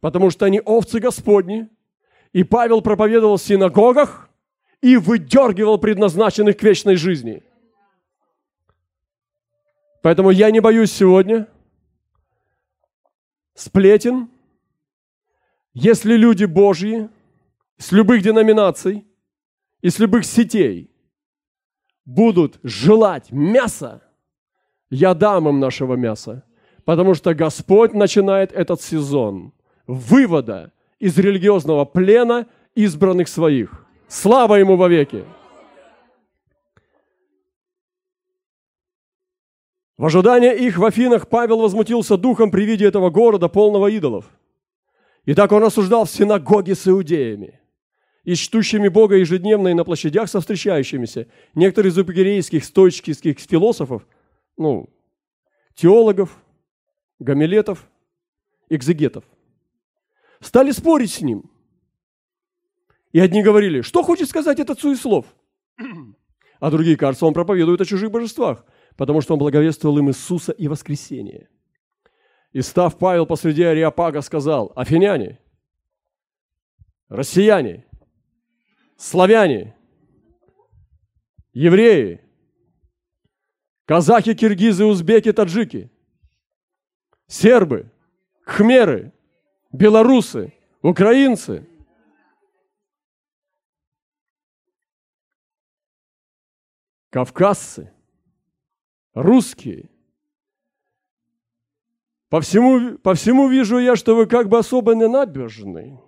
потому 0.00 0.30
что 0.30 0.46
они 0.46 0.60
овцы 0.60 1.00
Господни, 1.00 1.68
и 2.32 2.42
Павел 2.42 2.82
проповедовал 2.82 3.36
в 3.36 3.42
синагогах 3.42 4.28
и 4.80 4.96
выдергивал 4.96 5.78
предназначенных 5.78 6.56
к 6.56 6.62
вечной 6.62 6.96
жизни. 6.96 7.42
Поэтому 10.02 10.30
я 10.30 10.50
не 10.50 10.60
боюсь 10.60 10.92
сегодня 10.92 11.48
сплетен, 13.54 14.28
если 15.72 16.14
люди 16.14 16.44
Божьи 16.44 17.08
с 17.78 17.92
любых 17.92 18.22
деноминаций 18.22 19.06
и 19.84 19.90
с 19.90 19.98
любых 19.98 20.24
сетей 20.24 20.90
будут 22.06 22.58
желать 22.62 23.30
мяса, 23.30 24.02
я 24.88 25.12
дам 25.12 25.46
им 25.46 25.60
нашего 25.60 25.94
мяса, 25.94 26.42
потому 26.86 27.12
что 27.12 27.34
Господь 27.34 27.92
начинает 27.92 28.50
этот 28.52 28.80
сезон 28.80 29.52
вывода 29.86 30.72
из 30.98 31.18
религиозного 31.18 31.84
плена 31.84 32.46
избранных 32.74 33.28
своих. 33.28 33.86
Слава 34.08 34.54
Ему 34.54 34.76
вовеки! 34.76 35.26
В 39.98 40.06
ожидании 40.06 40.66
их 40.66 40.78
в 40.78 40.84
Афинах 40.86 41.28
Павел 41.28 41.58
возмутился 41.58 42.16
духом 42.16 42.50
при 42.50 42.64
виде 42.64 42.86
этого 42.86 43.10
города, 43.10 43.48
полного 43.48 43.88
идолов. 43.88 44.30
И 45.26 45.34
так 45.34 45.52
он 45.52 45.62
рассуждал 45.62 46.06
в 46.06 46.10
синагоге 46.10 46.74
с 46.74 46.88
иудеями 46.88 47.60
и 48.24 48.34
чтущими 48.34 48.88
Бога 48.88 49.16
ежедневно 49.16 49.68
и 49.68 49.74
на 49.74 49.84
площадях 49.84 50.28
со 50.28 50.40
встречающимися. 50.40 51.26
Некоторые 51.54 51.90
из 51.90 51.98
эпигерейских, 51.98 52.64
стоических 52.64 53.38
философов 53.38 54.06
ну, 54.56 54.88
теологов, 55.74 56.42
гамилетов, 57.18 57.88
экзегетов. 58.68 59.24
Стали 60.40 60.72
спорить 60.72 61.12
с 61.12 61.20
ним. 61.20 61.50
И 63.12 63.20
одни 63.20 63.42
говорили, 63.42 63.82
что 63.82 64.02
хочет 64.02 64.28
сказать 64.28 64.58
этот 64.58 64.80
суеслов? 64.80 65.26
А 66.60 66.70
другие, 66.70 66.96
кажется, 66.96 67.26
он 67.26 67.34
проповедует 67.34 67.80
о 67.80 67.84
чужих 67.84 68.10
божествах, 68.10 68.64
потому 68.96 69.20
что 69.20 69.34
он 69.34 69.38
благовествовал 69.38 69.98
им 69.98 70.08
Иисуса 70.08 70.52
и 70.52 70.66
воскресение. 70.68 71.48
И 72.52 72.62
став 72.62 72.96
Павел 72.98 73.26
посреди 73.26 73.62
Ариапага, 73.62 74.20
сказал, 74.20 74.72
афиняне, 74.76 75.40
россияне, 77.08 77.86
славяне, 78.96 79.76
евреи, 81.52 82.20
казахи, 83.86 84.34
киргизы, 84.34 84.84
узбеки, 84.84 85.32
таджики, 85.32 85.90
сербы, 87.26 87.90
хмеры, 88.44 89.12
белорусы, 89.72 90.52
украинцы. 90.82 91.66
Кавказцы, 97.10 97.92
русские. 99.12 99.88
По 102.28 102.40
всему, 102.40 102.98
по 102.98 103.14
всему 103.14 103.46
вижу 103.46 103.78
я, 103.78 103.94
что 103.94 104.16
вы 104.16 104.26
как 104.26 104.48
бы 104.48 104.58
особо 104.58 104.96
не 104.96 105.06
набежны. 105.06 106.00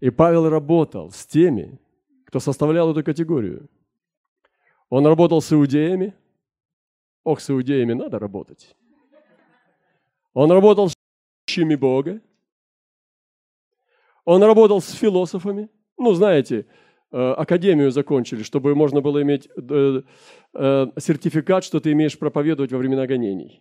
И 0.00 0.08
Павел 0.10 0.48
работал 0.48 1.10
с 1.10 1.26
теми, 1.26 1.78
кто 2.24 2.40
составлял 2.40 2.90
эту 2.90 3.04
категорию. 3.04 3.68
Он 4.88 5.06
работал 5.06 5.42
с 5.42 5.52
иудеями. 5.52 6.14
Ох, 7.22 7.40
с 7.40 7.50
иудеями 7.50 7.92
надо 7.92 8.18
работать. 8.18 8.74
Он 10.32 10.50
работал 10.50 10.88
с 10.88 10.94
ищами 11.46 11.74
Бога. 11.74 12.20
Он 14.24 14.42
работал 14.42 14.80
с 14.80 14.90
философами. 14.92 15.68
Ну, 15.98 16.14
знаете, 16.14 16.66
э, 17.12 17.32
академию 17.32 17.90
закончили, 17.90 18.42
чтобы 18.42 18.74
можно 18.74 19.02
было 19.02 19.20
иметь 19.22 19.48
э, 19.54 20.02
э, 20.54 20.86
сертификат, 20.98 21.64
что 21.64 21.80
ты 21.80 21.92
имеешь 21.92 22.18
проповедовать 22.18 22.72
во 22.72 22.78
времена 22.78 23.06
гонений. 23.06 23.60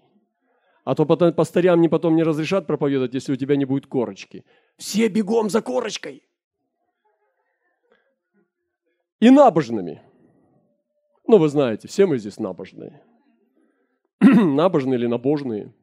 А 0.86 0.96
то 0.96 1.06
потом, 1.06 1.34
пастырям 1.34 1.82
не 1.82 1.90
потом 1.90 2.16
не 2.16 2.24
разрешат 2.24 2.66
проповедовать, 2.66 3.14
если 3.14 3.34
у 3.34 3.36
тебя 3.36 3.58
не 3.58 3.66
будет 3.66 3.88
корочки. 3.88 4.46
Все 4.78 5.08
бегом 5.10 5.50
за 5.50 5.62
корочкой 5.62 6.29
и 9.20 9.30
набожными. 9.30 10.02
Ну, 11.28 11.38
вы 11.38 11.50
знаете, 11.50 11.88
все 11.88 12.06
мы 12.06 12.18
здесь 12.18 12.40
набожные. 12.40 13.02
набожные 14.20 14.98
или 14.98 15.08
набожные. 15.08 15.74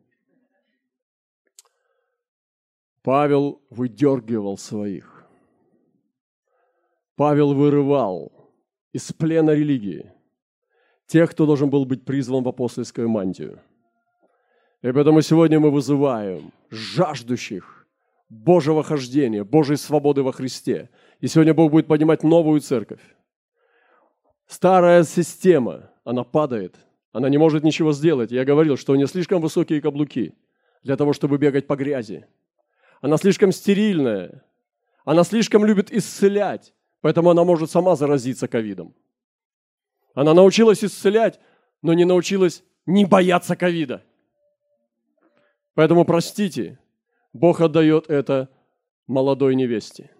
Павел 3.02 3.62
выдергивал 3.70 4.58
своих. 4.58 5.24
Павел 7.14 7.54
вырывал 7.54 8.32
из 8.92 9.12
плена 9.12 9.50
религии, 9.50 10.12
тех, 11.06 11.30
кто 11.30 11.46
должен 11.46 11.70
был 11.70 11.84
быть 11.84 12.04
призван 12.04 12.42
в 12.42 12.48
апостольскую 12.48 13.08
мантию. 13.08 13.60
И 14.82 14.92
поэтому 14.92 15.22
сегодня 15.22 15.60
мы 15.60 15.70
вызываем 15.70 16.52
жаждущих 16.70 17.86
Божьего 18.28 18.82
хождения, 18.82 19.44
Божьей 19.44 19.76
свободы 19.76 20.22
во 20.22 20.32
Христе. 20.32 20.90
И 21.20 21.28
сегодня 21.28 21.54
Бог 21.54 21.70
будет 21.70 21.86
поднимать 21.86 22.22
новую 22.22 22.60
церковь. 22.60 23.00
Старая 24.46 25.02
система, 25.02 25.90
она 26.04 26.22
падает, 26.22 26.76
она 27.12 27.28
не 27.28 27.38
может 27.38 27.64
ничего 27.64 27.92
сделать. 27.92 28.30
Я 28.30 28.44
говорил, 28.44 28.76
что 28.76 28.92
у 28.92 28.96
нее 28.96 29.08
слишком 29.08 29.40
высокие 29.40 29.80
каблуки 29.80 30.34
для 30.82 30.96
того, 30.96 31.12
чтобы 31.12 31.38
бегать 31.38 31.66
по 31.66 31.74
грязи. 31.74 32.26
Она 33.00 33.16
слишком 33.16 33.52
стерильная, 33.52 34.44
она 35.04 35.24
слишком 35.24 35.64
любит 35.64 35.92
исцелять, 35.92 36.74
поэтому 37.00 37.30
она 37.30 37.44
может 37.44 37.70
сама 37.70 37.96
заразиться 37.96 38.48
ковидом. 38.48 38.94
Она 40.14 40.32
научилась 40.32 40.84
исцелять, 40.84 41.40
но 41.82 41.92
не 41.92 42.04
научилась 42.04 42.62
не 42.86 43.04
бояться 43.04 43.56
ковида. 43.56 44.02
Поэтому 45.74 46.04
простите, 46.04 46.78
Бог 47.32 47.60
отдает 47.60 48.08
это 48.08 48.48
молодой 49.06 49.54
невесте. 49.54 50.10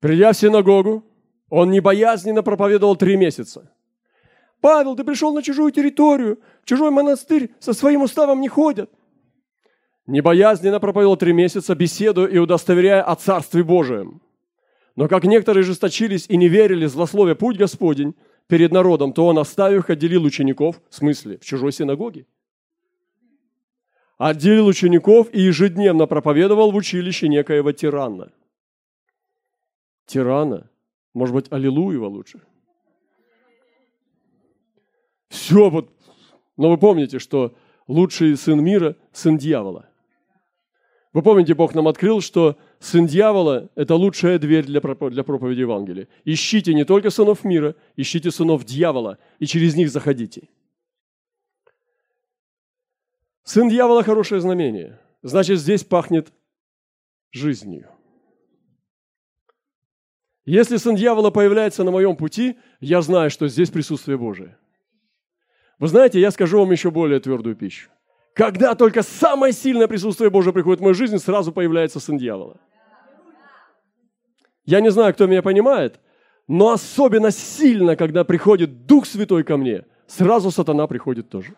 Придя 0.00 0.32
в 0.32 0.36
синагогу, 0.36 1.02
он 1.50 1.70
небоязненно 1.70 2.42
проповедовал 2.42 2.96
три 2.96 3.16
месяца. 3.16 3.70
Павел, 4.60 4.96
ты 4.96 5.04
пришел 5.04 5.34
на 5.34 5.42
чужую 5.42 5.72
территорию, 5.72 6.40
в 6.62 6.66
чужой 6.66 6.90
монастырь, 6.90 7.50
со 7.60 7.74
своим 7.74 8.02
уставом 8.02 8.40
не 8.40 8.48
ходят. 8.48 8.90
Небоязненно 10.06 10.80
проповедовал 10.80 11.16
три 11.16 11.32
месяца, 11.32 11.74
беседуя 11.74 12.26
и 12.26 12.38
удостоверяя 12.38 13.02
о 13.02 13.14
Царстве 13.14 13.62
Божием. 13.62 14.22
Но 14.96 15.08
как 15.08 15.24
некоторые 15.24 15.64
жесточились 15.64 16.26
и 16.28 16.36
не 16.36 16.48
верили 16.48 16.86
злословие 16.86 17.34
«Путь 17.34 17.58
Господень» 17.58 18.14
перед 18.46 18.72
народом, 18.72 19.12
то 19.12 19.26
он, 19.26 19.38
оставив, 19.38 19.90
отделил 19.90 20.24
учеников, 20.24 20.80
в 20.88 20.94
смысле, 20.94 21.38
в 21.38 21.44
чужой 21.44 21.72
синагоге. 21.72 22.26
Отделил 24.16 24.66
учеников 24.66 25.28
и 25.32 25.40
ежедневно 25.40 26.06
проповедовал 26.06 26.70
в 26.70 26.76
училище 26.76 27.28
некоего 27.28 27.72
тирана. 27.72 28.32
Тирана? 30.06 30.70
Может 31.14 31.34
быть, 31.34 31.52
Аллилуева 31.52 32.06
лучше? 32.06 32.40
Все 35.28 35.70
вот. 35.70 35.90
Но 36.56 36.70
вы 36.70 36.76
помните, 36.76 37.18
что 37.18 37.56
лучший 37.86 38.36
сын 38.36 38.62
мира– 38.62 38.96
сын 39.12 39.38
дьявола. 39.38 39.88
Вы 41.12 41.22
помните, 41.22 41.54
Бог 41.54 41.74
нам 41.74 41.86
открыл, 41.86 42.20
что 42.20 42.58
сын 42.80 43.06
дьявола– 43.06 43.70
это 43.76 43.94
лучшая 43.94 44.38
дверь 44.40 44.64
для, 44.64 44.80
для 44.80 45.24
проповеди 45.24 45.60
Евангелия. 45.60 46.08
Ищите 46.24 46.74
не 46.74 46.84
только 46.84 47.10
сынов 47.10 47.44
мира, 47.44 47.76
ищите 47.94 48.32
сынов 48.32 48.64
дьявола, 48.64 49.18
и 49.38 49.46
через 49.46 49.76
них 49.76 49.90
заходите. 49.90 50.48
Сын 53.44 53.68
дьявола– 53.68 54.02
хорошее 54.04 54.40
знамение. 54.40 54.98
Значит, 55.22 55.60
здесь 55.60 55.84
пахнет 55.84 56.32
жизнью. 57.30 57.93
Если 60.46 60.76
сын 60.76 60.94
дьявола 60.94 61.30
появляется 61.30 61.84
на 61.84 61.90
моем 61.90 62.16
пути, 62.16 62.58
я 62.80 63.00
знаю, 63.00 63.30
что 63.30 63.48
здесь 63.48 63.70
присутствие 63.70 64.18
Божие. 64.18 64.56
Вы 65.78 65.88
знаете, 65.88 66.20
я 66.20 66.30
скажу 66.30 66.58
вам 66.58 66.70
еще 66.70 66.90
более 66.90 67.18
твердую 67.18 67.56
пищу. 67.56 67.88
Когда 68.34 68.74
только 68.74 69.02
самое 69.02 69.52
сильное 69.52 69.88
присутствие 69.88 70.28
Божие 70.28 70.52
приходит 70.52 70.80
в 70.80 70.82
мою 70.82 70.94
жизнь, 70.94 71.18
сразу 71.18 71.52
появляется 71.52 72.00
сын 72.00 72.18
дьявола. 72.18 72.58
Я 74.66 74.80
не 74.80 74.90
знаю, 74.90 75.14
кто 75.14 75.26
меня 75.26 75.42
понимает, 75.42 76.00
но 76.48 76.70
особенно 76.70 77.30
сильно, 77.30 77.96
когда 77.96 78.24
приходит 78.24 78.86
Дух 78.86 79.06
Святой 79.06 79.44
ко 79.44 79.56
мне, 79.56 79.84
сразу 80.06 80.50
сатана 80.50 80.86
приходит 80.86 81.28
тоже. 81.28 81.54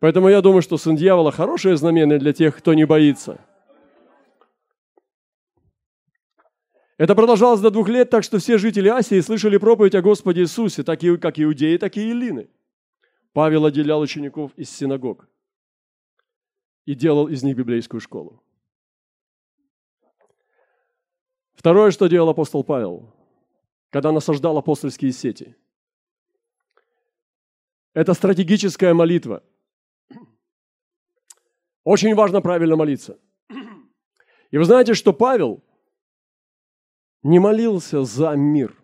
Поэтому 0.00 0.28
я 0.28 0.40
думаю, 0.40 0.62
что 0.62 0.76
сын 0.76 0.96
дьявола– 0.96 1.30
хорошее 1.32 1.76
знамение 1.76 2.18
для 2.18 2.32
тех, 2.32 2.56
кто 2.56 2.74
не 2.74 2.84
боится. 2.84 3.40
Это 6.96 7.16
продолжалось 7.16 7.60
до 7.60 7.70
двух 7.70 7.88
лет, 7.88 8.10
так 8.10 8.22
что 8.22 8.38
все 8.38 8.56
жители 8.56 8.88
Асии 8.88 9.20
слышали 9.20 9.56
проповедь 9.56 9.96
о 9.96 10.02
Господе 10.02 10.42
Иисусе, 10.42 10.84
так 10.84 11.02
и, 11.02 11.16
как 11.16 11.40
иудеи, 11.40 11.76
так 11.76 11.96
и 11.96 12.10
эллины. 12.10 12.48
Павел 13.32 13.64
отделял 13.64 14.00
учеников 14.00 14.52
из 14.56 14.70
синагог 14.70 15.28
и 16.84 16.94
делал 16.94 17.26
из 17.26 17.42
них 17.42 17.56
библейскую 17.56 18.00
школу. 18.00 18.40
Второе, 21.54 21.90
что 21.90 22.06
делал 22.06 22.28
апостол 22.28 22.62
Павел, 22.62 23.12
когда 23.90 24.12
насаждал 24.12 24.56
апостольские 24.56 25.10
сети, 25.10 25.56
это 27.92 28.14
стратегическая 28.14 28.94
молитва. 28.94 29.42
Очень 31.82 32.14
важно 32.14 32.40
правильно 32.40 32.76
молиться. 32.76 33.18
И 34.50 34.58
вы 34.58 34.64
знаете, 34.64 34.94
что 34.94 35.12
Павел 35.12 35.64
не 37.24 37.40
молился 37.40 38.04
за 38.04 38.36
мир. 38.36 38.76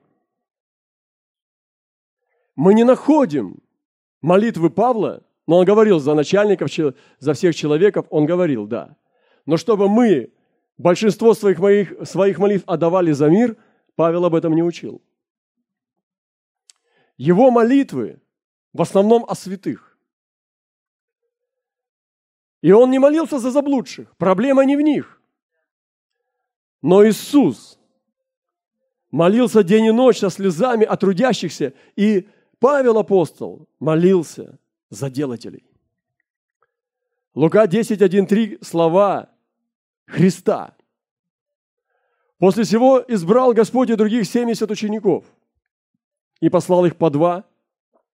Мы 2.56 2.74
не 2.74 2.82
находим 2.82 3.62
молитвы 4.20 4.70
Павла 4.70 5.22
но 5.50 5.58
он 5.58 5.64
говорил 5.64 5.98
за 5.98 6.14
начальников, 6.14 6.70
за 7.18 7.34
всех 7.34 7.56
человеков, 7.56 8.06
он 8.10 8.24
говорил, 8.24 8.68
да. 8.68 8.96
Но 9.46 9.56
чтобы 9.56 9.88
мы 9.88 10.32
большинство 10.78 11.34
своих, 11.34 11.58
моих, 11.58 12.06
своих 12.06 12.38
молитв 12.38 12.62
отдавали 12.68 13.10
за 13.10 13.28
мир, 13.28 13.56
Павел 13.96 14.24
об 14.26 14.36
этом 14.36 14.54
не 14.54 14.62
учил. 14.62 15.02
Его 17.16 17.50
молитвы 17.50 18.22
в 18.72 18.80
основном 18.80 19.24
о 19.26 19.34
святых. 19.34 19.98
И 22.62 22.70
он 22.70 22.92
не 22.92 23.00
молился 23.00 23.40
за 23.40 23.50
заблудших. 23.50 24.16
Проблема 24.18 24.64
не 24.64 24.76
в 24.76 24.82
них. 24.82 25.20
Но 26.80 27.04
Иисус 27.04 27.79
молился 29.10 29.62
день 29.62 29.86
и 29.86 29.90
ночь 29.90 30.18
со 30.18 30.30
слезами 30.30 30.84
о 30.84 30.96
трудящихся. 30.96 31.74
И 31.96 32.28
Павел 32.58 32.98
апостол 32.98 33.68
молился 33.78 34.58
заделателей. 34.90 35.64
Лука 37.34 37.66
10, 37.66 38.02
1, 38.02 38.26
3 38.26 38.58
слова 38.60 39.30
Христа. 40.06 40.76
После 42.38 42.64
всего 42.64 43.04
избрал 43.06 43.52
Господь 43.52 43.90
и 43.90 43.96
других 43.96 44.26
70 44.26 44.70
учеников 44.70 45.24
и 46.40 46.48
послал 46.48 46.86
их 46.86 46.96
по 46.96 47.10
два 47.10 47.44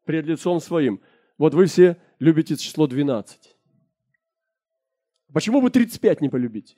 пред 0.04 0.26
лицом 0.26 0.60
своим. 0.60 1.00
Вот 1.38 1.54
вы 1.54 1.66
все 1.66 1.96
любите 2.18 2.56
число 2.56 2.86
12. 2.86 3.56
Почему 5.32 5.60
бы 5.60 5.70
35 5.70 6.20
не 6.20 6.28
полюбить? 6.28 6.76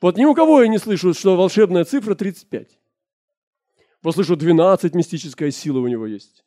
Вот 0.00 0.16
ни 0.16 0.24
у 0.24 0.34
кого 0.34 0.62
я 0.62 0.68
не 0.68 0.78
слышу, 0.78 1.14
что 1.14 1.36
волшебная 1.36 1.84
цифра 1.84 2.14
35. 2.14 2.78
Вот 4.02 4.14
слышу, 4.14 4.36
12 4.36 4.94
мистическая 4.94 5.50
сила 5.50 5.80
у 5.80 5.88
него 5.88 6.06
есть 6.06 6.46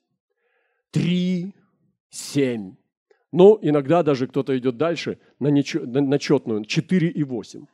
три, 0.92 1.54
семь. 2.10 2.76
Ну, 3.32 3.60
иногда 3.62 4.02
даже 4.04 4.28
кто-то 4.28 4.58
идет 4.58 4.78
дальше 4.78 5.20
на, 5.40 5.48
нечет, 5.48 5.86
на 5.86 6.18
четную, 6.18 6.66
4 6.66 7.08
и 7.10 7.24
8. 7.24 7.66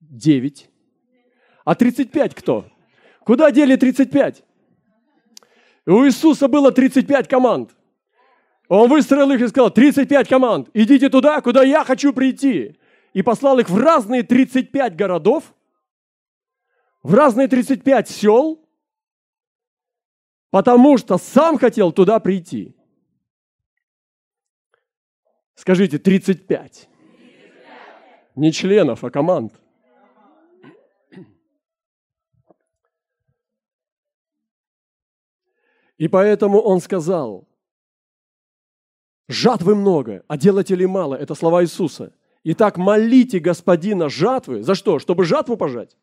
9. 0.00 0.70
А 1.64 1.74
35 1.74 2.34
кто? 2.34 2.70
Куда 3.24 3.50
дели 3.50 3.76
35? 3.76 4.42
У 5.86 6.04
Иисуса 6.06 6.48
было 6.48 6.72
35 6.72 7.28
команд. 7.28 7.76
Он 8.68 8.88
выстроил 8.88 9.30
их 9.32 9.40
и 9.40 9.48
сказал, 9.48 9.70
35 9.70 10.28
команд, 10.28 10.68
идите 10.74 11.08
туда, 11.08 11.40
куда 11.40 11.62
я 11.62 11.84
хочу 11.84 12.12
прийти. 12.12 12.78
И 13.18 13.22
послал 13.22 13.58
их 13.58 13.68
в 13.68 13.76
разные 13.76 14.22
35 14.22 14.94
городов, 14.94 15.52
в 17.02 17.12
разные 17.14 17.48
35 17.48 18.08
сел, 18.08 18.64
потому 20.50 20.96
что 20.98 21.18
сам 21.18 21.58
хотел 21.58 21.90
туда 21.90 22.20
прийти. 22.20 22.76
Скажите, 25.56 25.98
35. 25.98 26.88
35. 26.88 26.88
Не 28.36 28.52
членов, 28.52 29.02
а 29.02 29.10
команд. 29.10 29.52
И 35.96 36.06
поэтому 36.06 36.60
он 36.60 36.80
сказал, 36.80 37.48
жатвы 39.26 39.74
много, 39.74 40.24
а 40.28 40.36
делателей 40.36 40.86
мало. 40.86 41.16
Это 41.16 41.34
слова 41.34 41.64
Иисуса. 41.64 42.12
Итак, 42.44 42.76
молите 42.76 43.38
Господина 43.38 44.08
жатвы. 44.08 44.62
За 44.62 44.74
что? 44.74 44.98
Чтобы 44.98 45.24
жатву 45.24 45.56
пожать? 45.56 45.96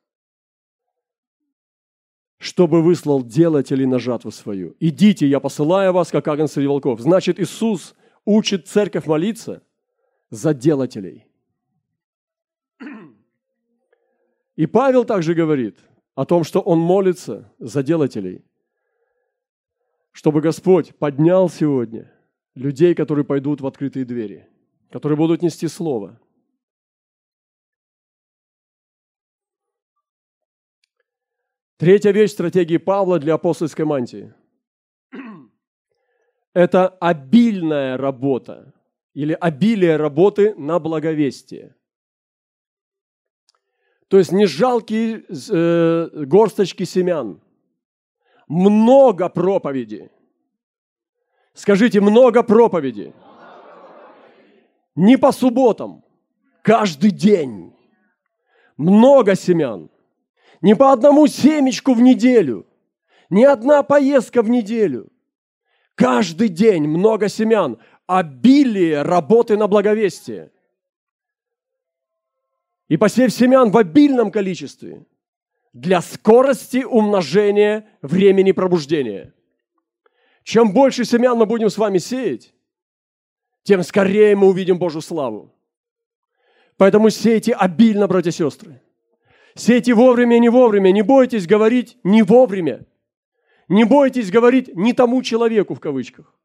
чтобы 2.37 2.83
выслал 2.83 3.23
делателей 3.23 3.87
на 3.87 3.97
жатву 3.97 4.29
свою. 4.29 4.75
Идите, 4.79 5.27
я 5.27 5.39
посылаю 5.39 5.93
вас, 5.93 6.11
как 6.11 6.27
агнец 6.27 6.51
среди 6.51 6.67
волков. 6.67 6.99
Значит, 6.99 7.39
Иисус 7.39 7.95
учит 8.23 8.67
церковь 8.67 9.07
молиться 9.07 9.63
за 10.29 10.53
делателей. 10.53 11.25
И 14.55 14.67
Павел 14.67 15.05
также 15.05 15.33
говорит 15.33 15.79
о 16.13 16.25
том, 16.25 16.43
что 16.43 16.61
он 16.61 16.77
молится 16.79 17.51
за 17.57 17.81
делателей, 17.81 18.45
чтобы 20.11 20.39
Господь 20.39 20.95
поднял 20.95 21.49
сегодня 21.49 22.11
людей, 22.53 22.93
которые 22.95 23.25
пойдут 23.25 23.59
в 23.59 23.65
открытые 23.65 24.05
двери, 24.05 24.47
которые 24.91 25.17
будут 25.17 25.41
нести 25.41 25.67
Слово. 25.67 26.19
Третья 31.77 32.11
вещь 32.11 32.31
стратегии 32.31 32.77
Павла 32.77 33.19
для 33.19 33.33
апостольской 33.33 33.83
мантии– 33.83 34.33
это 36.53 36.87
обильная 36.87 37.97
работа 37.97 38.73
или 39.13 39.33
обилие 39.33 39.97
работы 39.97 40.55
на 40.55 40.79
благовестие. 40.79 41.75
То 44.07 44.17
есть 44.17 44.31
не 44.31 44.45
жалкие 44.45 45.25
э, 45.27 46.09
горсточки 46.25 46.83
семян, 46.83 47.41
много 48.47 49.27
проповеди. 49.27 50.09
Скажите, 51.53 51.99
много 51.99 52.43
проповеди. 52.43 53.13
Не 54.95 55.17
по 55.17 55.33
субботам, 55.33 56.05
каждый 56.61 57.11
день. 57.11 57.73
Много 58.77 59.35
семян. 59.35 59.89
Не 60.65 60.75
по 60.75 60.91
одному 60.91 61.27
семечку 61.27 61.93
в 61.93 62.01
неделю. 62.01 62.65
Не 63.29 63.45
одна 63.45 63.83
поездка 63.83 64.41
в 64.41 64.49
неделю. 64.49 65.11
Каждый 65.93 66.49
день 66.49 66.87
много 66.87 67.29
семян. 67.29 67.77
Обилие 68.07 69.03
работы 69.03 69.57
на 69.57 69.67
благовестие. 69.67 70.51
И 72.87 72.97
посев 72.97 73.31
семян 73.31 73.69
в 73.69 73.77
обильном 73.77 74.31
количестве 74.31 75.05
для 75.71 76.01
скорости 76.01 76.83
умножения 76.83 77.87
времени 78.01 78.51
пробуждения. 78.51 79.35
Чем 80.41 80.73
больше 80.73 81.05
семян 81.05 81.37
мы 81.37 81.45
будем 81.45 81.69
с 81.69 81.77
вами 81.77 81.99
сеять, 81.99 82.55
тем 83.61 83.83
скорее 83.83 84.35
мы 84.35 84.47
увидим 84.47 84.79
Божью 84.79 85.01
славу. 85.01 85.53
Поэтому 86.77 87.11
сейте 87.11 87.53
обильно, 87.53 88.07
братья 88.07 88.31
и 88.31 88.33
сестры. 88.33 88.81
Сейте 89.55 89.93
вовремя 89.93 90.39
не 90.39 90.49
вовремя. 90.49 90.91
Не 90.91 91.01
бойтесь 91.01 91.47
говорить 91.47 91.97
не 92.03 92.23
вовремя. 92.23 92.85
Не 93.67 93.83
бойтесь 93.83 94.29
говорить 94.29 94.75
не 94.75 94.93
тому 94.93 95.23
человеку 95.23 95.73
в 95.73 95.79
кавычках. 95.79 96.35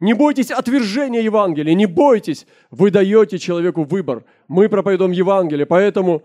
Не 0.00 0.14
бойтесь 0.14 0.50
отвержения 0.50 1.20
Евангелия, 1.20 1.74
не 1.74 1.84
бойтесь, 1.84 2.46
вы 2.70 2.90
даете 2.90 3.38
человеку 3.38 3.84
выбор. 3.84 4.24
Мы 4.48 4.70
проповедуем 4.70 5.12
Евангелие, 5.12 5.66
поэтому 5.66 6.22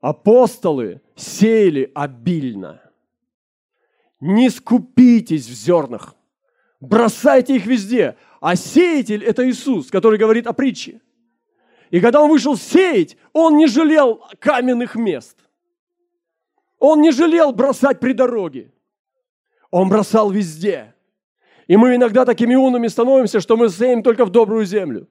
апостолы 0.00 1.00
сеяли 1.16 1.90
обильно. 1.94 2.82
Не 4.20 4.50
скупитесь 4.50 5.48
в 5.48 5.54
зернах, 5.54 6.16
бросайте 6.80 7.56
их 7.56 7.64
везде. 7.64 8.16
А 8.40 8.56
сеятель– 8.56 9.24
это 9.24 9.48
Иисус, 9.48 9.90
который 9.90 10.18
говорит 10.18 10.46
о 10.46 10.52
притче. 10.52 11.00
И 11.90 12.00
когда 12.00 12.20
он 12.20 12.28
вышел 12.28 12.56
сеять, 12.56 13.16
он 13.32 13.56
не 13.56 13.66
жалел 13.66 14.22
каменных 14.38 14.96
мест. 14.96 15.47
Он 16.78 17.00
не 17.00 17.10
жалел 17.10 17.52
бросать 17.52 18.00
при 18.00 18.12
дороге. 18.12 18.72
Он 19.70 19.88
бросал 19.88 20.30
везде. 20.30 20.94
И 21.66 21.76
мы 21.76 21.96
иногда 21.96 22.24
такими 22.24 22.54
умными 22.54 22.88
становимся, 22.88 23.40
что 23.40 23.56
мы 23.56 23.68
сеем 23.68 24.02
только 24.02 24.24
в 24.24 24.30
добрую 24.30 24.64
землю. 24.64 25.08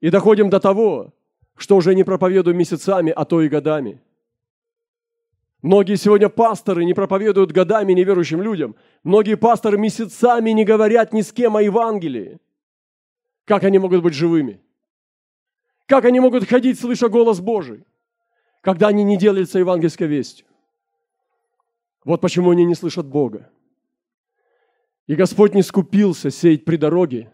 И 0.00 0.10
доходим 0.10 0.50
до 0.50 0.60
того, 0.60 1.14
что 1.56 1.76
уже 1.76 1.94
не 1.94 2.04
проповедуем 2.04 2.58
месяцами, 2.58 3.12
а 3.14 3.24
то 3.24 3.40
и 3.40 3.48
годами. 3.48 4.02
Многие 5.62 5.96
сегодня 5.96 6.28
пасторы 6.28 6.84
не 6.84 6.94
проповедуют 6.94 7.52
годами 7.52 7.92
неверующим 7.92 8.42
людям. 8.42 8.76
Многие 9.04 9.36
пасторы 9.36 9.78
месяцами 9.78 10.50
не 10.50 10.64
говорят 10.64 11.12
ни 11.12 11.20
с 11.20 11.32
кем 11.32 11.56
о 11.56 11.62
Евангелии. 11.62 12.38
Как 13.44 13.64
они 13.64 13.78
могут 13.78 14.02
быть 14.02 14.14
живыми? 14.14 14.60
Как 15.86 16.04
они 16.04 16.20
могут 16.20 16.48
ходить, 16.48 16.78
слыша 16.78 17.08
голос 17.08 17.40
Божий, 17.40 17.84
когда 18.60 18.88
они 18.88 19.02
не 19.02 19.18
делятся 19.18 19.58
евангельской 19.58 20.06
вестью? 20.06 20.46
Вот 22.04 22.20
почему 22.20 22.50
они 22.50 22.64
не 22.64 22.74
слышат 22.74 23.06
Бога. 23.06 23.50
И 25.06 25.14
Господь 25.14 25.54
не 25.54 25.62
скупился 25.62 26.30
сеять 26.30 26.64
при 26.64 26.76
дороге, 26.76 27.32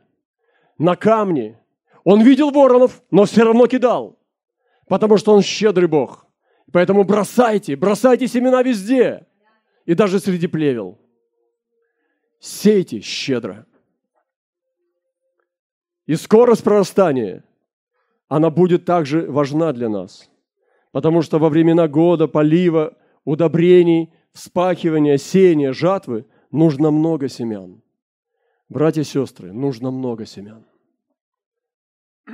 на 0.79 0.96
камне. 0.96 1.61
Он 2.05 2.22
видел 2.22 2.50
воронов, 2.50 3.02
но 3.11 3.24
все 3.24 3.44
равно 3.44 3.66
кидал, 3.66 4.18
потому 4.88 5.16
что 5.16 5.33
Он 5.35 5.42
щедрый 5.42 5.88
Бог. 5.88 6.26
Поэтому 6.72 7.05
бросайте, 7.05 7.76
бросайте 7.76 8.26
семена 8.26 8.62
везде, 8.62 9.26
и 9.85 9.94
даже 9.94 10.18
среди 10.18 10.46
плевел. 10.46 10.98
Сейте 12.40 13.00
щедро. 13.00 13.66
И 16.07 16.14
скорость 16.14 16.62
прорастания, 16.62 17.44
она 18.29 18.50
будет 18.50 18.85
также 18.85 19.31
важна 19.31 19.72
для 19.72 19.88
нас, 19.88 20.29
потому 20.92 21.22
что 21.22 21.38
во 21.38 21.48
времена 21.48 21.88
года, 21.88 22.26
полива, 22.26 22.96
удобрений– 23.24 24.12
вспахивания, 24.37 25.16
сеяния, 25.16 25.72
жатвы 25.72 26.27
нужно 26.51 26.90
много 26.90 27.29
семян. 27.29 27.83
Братья 28.68 29.01
и 29.01 29.05
сестры, 29.05 29.53
нужно 29.53 29.90
много 29.90 30.27
семян. 30.27 30.64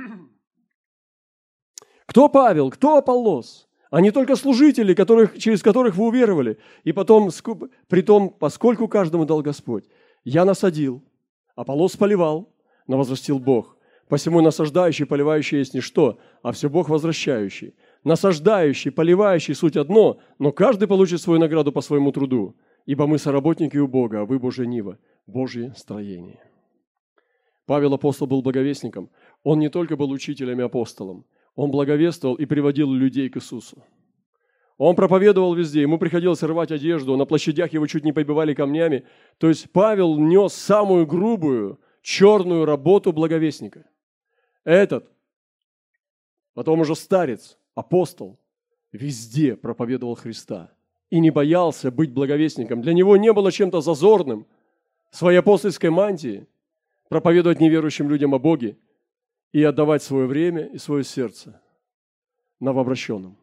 Кто 2.05 2.29
Павел, 2.29 2.69
кто 2.69 2.97
Аполлос? 2.97 3.67
Они 3.89 4.11
только 4.11 4.35
служители, 4.35 4.93
которых, 4.93 5.37
через 5.37 5.61
которых 5.61 5.95
вы 5.95 6.07
уверовали. 6.07 6.59
И 6.83 6.91
потом, 6.91 7.29
при 7.87 8.01
том, 8.01 8.29
поскольку 8.29 8.87
каждому 8.87 9.25
дал 9.25 9.41
Господь, 9.41 9.85
я 10.23 10.45
насадил, 10.45 11.01
Аполлос 11.55 11.95
поливал, 11.95 12.51
но 12.87 12.97
возврастил 12.97 13.39
Бог. 13.39 13.77
Посему 14.09 14.41
насаждающий, 14.41 15.05
поливающий 15.05 15.59
есть 15.59 15.73
ничто, 15.73 16.19
а 16.41 16.51
все 16.51 16.69
Бог 16.69 16.89
возвращающий 16.89 17.75
насаждающий, 18.03 18.91
поливающий 18.91 19.55
суть 19.55 19.77
одно, 19.77 20.19
но 20.39 20.51
каждый 20.51 20.87
получит 20.87 21.21
свою 21.21 21.39
награду 21.39 21.71
по 21.71 21.81
своему 21.81 22.11
труду, 22.11 22.55
ибо 22.85 23.07
мы 23.07 23.17
соработники 23.17 23.77
у 23.77 23.87
Бога, 23.87 24.21
а 24.21 24.25
вы 24.25 24.39
Божья 24.39 24.65
Нива, 24.65 24.97
Божье 25.27 25.73
строение. 25.75 26.41
Павел 27.65 27.93
апостол 27.93 28.27
был 28.27 28.41
благовестником. 28.41 29.09
Он 29.43 29.59
не 29.59 29.69
только 29.69 29.95
был 29.95 30.11
учителем 30.11 30.59
и 30.59 30.63
апостолом, 30.63 31.25
он 31.55 31.71
благовествовал 31.71 32.35
и 32.35 32.45
приводил 32.45 32.91
людей 32.91 33.29
к 33.29 33.37
Иисусу. 33.37 33.83
Он 34.77 34.95
проповедовал 34.95 35.53
везде, 35.53 35.81
ему 35.81 35.99
приходилось 35.99 36.41
рвать 36.41 36.71
одежду, 36.71 37.15
на 37.15 37.25
площадях 37.25 37.71
его 37.73 37.85
чуть 37.87 38.03
не 38.03 38.11
побивали 38.11 38.53
камнями. 38.53 39.05
То 39.37 39.47
есть 39.47 39.71
Павел 39.71 40.17
нес 40.17 40.53
самую 40.53 41.05
грубую, 41.05 41.79
черную 42.01 42.65
работу 42.65 43.13
благовестника. 43.13 43.85
Этот, 44.63 45.09
потом 46.53 46.79
уже 46.79 46.95
старец, 46.95 47.57
апостол, 47.75 48.39
везде 48.91 49.55
проповедовал 49.55 50.15
Христа 50.15 50.71
и 51.09 51.19
не 51.19 51.31
боялся 51.31 51.91
быть 51.91 52.11
благовестником. 52.11 52.81
Для 52.81 52.93
него 52.93 53.17
не 53.17 53.33
было 53.33 53.51
чем-то 53.51 53.81
зазорным 53.81 54.47
в 55.11 55.15
своей 55.15 55.39
апостольской 55.39 55.89
мантии 55.89 56.47
проповедовать 57.09 57.59
неверующим 57.59 58.09
людям 58.09 58.33
о 58.33 58.39
Боге 58.39 58.77
и 59.51 59.63
отдавать 59.63 60.01
свое 60.01 60.25
время 60.25 60.65
и 60.67 60.77
свое 60.77 61.03
сердце 61.03 61.61
новообращенным. 62.59 63.37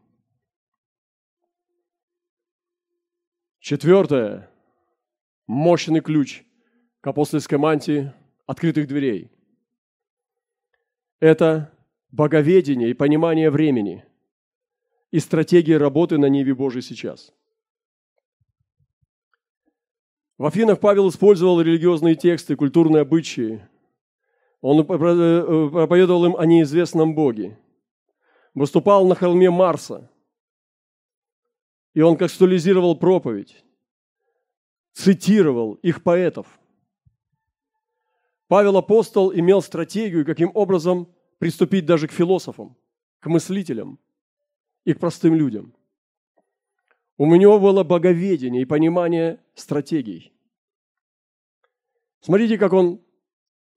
Четвертое. 3.61 4.49
Мощный 5.47 6.01
ключ 6.01 6.45
к 7.01 7.07
апостольской 7.09 7.59
мантии 7.59 8.13
открытых 8.47 8.87
дверей. 8.87 9.31
Это 11.19 11.73
боговедение 12.11 12.91
и 12.91 12.95
понимание 12.95 13.51
времени– 13.51 14.05
и 15.11 15.19
стратегии 15.19 15.73
работы 15.73 16.19
на 16.19 16.27
Ниве 16.27 16.55
Божьей 16.55 16.83
сейчас. 16.83 17.33
В 20.39 20.47
Афинах 20.47 20.81
Павел 20.81 21.09
использовал 21.09 21.61
религиозные 21.61 22.15
тексты, 22.15 22.57
культурные 22.57 23.03
обычаи. 23.03 23.69
Он 24.61 24.87
проповедовал 24.87 26.27
им 26.27 26.37
о 26.37 26.47
неизвестном 26.47 27.15
Боге. 27.15 27.59
Выступал 28.55 29.07
на 29.07 29.15
холме 29.15 29.51
Марса. 29.51 30.11
И 31.93 32.01
он 32.01 32.17
конституализировал 32.17 32.97
проповедь. 32.97 33.65
Цитировал 34.93 35.75
их 35.75 36.03
поэтов. 36.03 36.47
Павел 38.49 38.77
апостол 38.77 39.33
имел 39.33 39.63
стратегию, 39.63 40.25
каким 40.25 40.51
образом 40.55 41.13
приступить 41.39 41.87
даже 41.87 42.09
к 42.09 42.13
философам, 42.13 42.77
к 43.21 43.27
мыслителям– 43.27 43.99
и 44.91 44.95
к 44.95 44.99
простым 44.99 45.35
людям. 45.35 45.75
У 47.17 47.27
него 47.35 47.61
было 47.61 47.85
боговедение 47.85 48.63
и 48.63 48.67
понимание 48.67 49.41
стратегий. 49.55 50.33
Смотрите, 52.21 52.59
как 52.59 52.73
он 52.73 53.01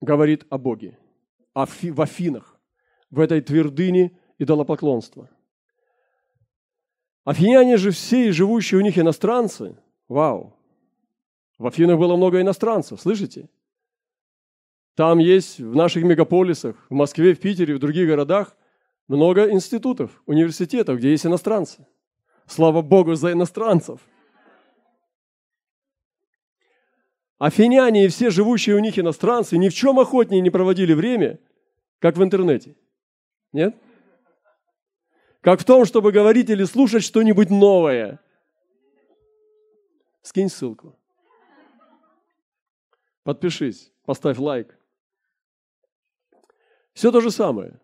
говорит 0.02 0.46
о 0.50 0.58
Боге, 0.58 0.98
о 1.54 1.66
Фи, 1.66 1.92
в 1.92 2.02
Афинах, 2.02 2.60
в 3.10 3.20
этой 3.20 3.42
твердыне 3.42 4.18
идолопоклонства. 4.40 5.30
Афиняне 7.26 7.78
же 7.78 7.92
все 7.92 8.28
и 8.28 8.32
живущие 8.32 8.80
у 8.80 8.82
них 8.82 8.98
иностранцы. 8.98 9.78
Вау. 10.08 10.58
В 11.58 11.68
Афинах 11.68 12.00
было 12.00 12.18
много 12.18 12.42
иностранцев, 12.42 13.00
слышите? 13.00 13.50
Там 14.96 15.20
есть 15.20 15.60
в 15.60 15.76
наших 15.76 16.04
мегаполисах, 16.04 16.86
в 16.90 16.94
Москве, 16.94 17.34
в 17.34 17.40
Питере, 17.40 17.76
в 17.76 17.80
других 17.80 18.08
городах 18.08 18.56
много 19.14 19.52
институтов, 19.52 20.24
университетов, 20.26 20.98
где 20.98 21.12
есть 21.12 21.26
иностранцы. 21.26 21.86
Слава 22.48 22.82
Богу 22.82 23.14
за 23.14 23.32
иностранцев. 23.32 24.00
Афиняне 27.38 28.06
и 28.06 28.08
все 28.08 28.32
живущие 28.32 28.76
у 28.76 28.80
них 28.80 28.98
иностранцы 28.98 29.58
ни 29.58 29.70
в 29.70 29.74
чем 29.74 30.00
охотнее 30.00 30.42
не 30.42 30.50
проводили 30.50 30.94
время, 30.94 31.40
как 32.00 32.18
в 32.18 32.24
интернете. 32.24 32.76
Нет? 33.52 33.76
Как 35.42 35.60
в 35.60 35.66
том, 35.66 35.86
чтобы 35.86 36.12
говорить 36.12 36.50
или 36.50 36.64
слушать 36.64 37.04
что-нибудь 37.04 37.50
новое. 37.50 38.20
Скинь 40.24 40.50
ссылку. 40.50 40.98
Подпишись, 43.24 43.92
поставь 44.06 44.40
лайк. 44.40 44.76
Все 46.94 47.12
то 47.12 47.22
же 47.22 47.30
самое. 47.30 47.80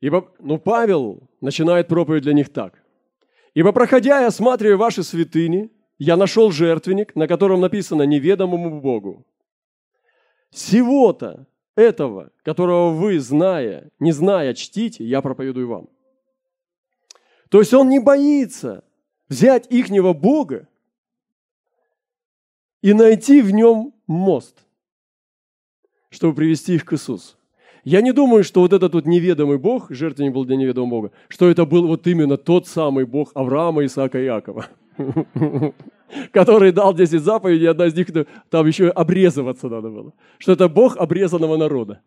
Ибо, 0.00 0.32
ну, 0.38 0.58
Павел 0.58 1.28
начинает 1.40 1.88
проповедь 1.88 2.22
для 2.22 2.32
них 2.32 2.52
так. 2.52 2.82
«Ибо, 3.54 3.72
проходя 3.72 4.22
и 4.22 4.26
осматривая 4.26 4.76
ваши 4.76 5.02
святыни, 5.02 5.70
я 5.98 6.16
нашел 6.16 6.52
жертвенник, 6.52 7.16
на 7.16 7.26
котором 7.26 7.60
написано 7.60 8.02
«неведомому 8.02 8.80
Богу». 8.80 9.26
Всего-то 10.50 11.46
этого, 11.74 12.30
которого 12.42 12.90
вы, 12.90 13.18
зная, 13.18 13.90
не 13.98 14.12
зная, 14.12 14.54
чтите, 14.54 15.04
я 15.04 15.20
проповедую 15.20 15.68
вам. 15.68 15.88
То 17.50 17.58
есть 17.58 17.74
он 17.74 17.88
не 17.88 17.98
боится 17.98 18.84
взять 19.28 19.66
ихнего 19.70 20.12
Бога 20.12 20.68
и 22.80 22.92
найти 22.92 23.42
в 23.42 23.50
нем 23.50 23.94
мост, 24.06 24.64
чтобы 26.10 26.34
привести 26.34 26.74
их 26.74 26.84
к 26.84 26.92
Иисусу. 26.92 27.37
Я 27.88 28.02
не 28.02 28.12
думаю, 28.12 28.44
что 28.44 28.60
вот 28.60 28.74
этот 28.74 28.92
вот 28.92 29.06
неведомый 29.06 29.56
Бог, 29.56 29.90
жертвенник 29.90 30.34
был 30.34 30.44
для 30.44 30.56
неведомого 30.56 30.90
Бога, 30.90 31.12
что 31.28 31.48
это 31.48 31.64
был 31.64 31.86
вот 31.86 32.06
именно 32.06 32.36
тот 32.36 32.66
самый 32.66 33.06
Бог 33.06 33.30
Авраама, 33.34 33.82
Исаака 33.86 34.18
и 34.20 34.26
Иакова, 34.26 34.66
который 36.30 36.72
дал 36.72 36.92
10 36.92 37.18
заповедей, 37.22 37.66
одна 37.66 37.86
из 37.86 37.94
них, 37.94 38.08
там 38.50 38.66
еще 38.66 38.90
обрезываться 38.90 39.70
надо 39.70 39.88
было, 39.88 40.12
что 40.36 40.52
это 40.52 40.68
Бог 40.68 40.98
обрезанного 40.98 41.56
народа. 41.56 42.02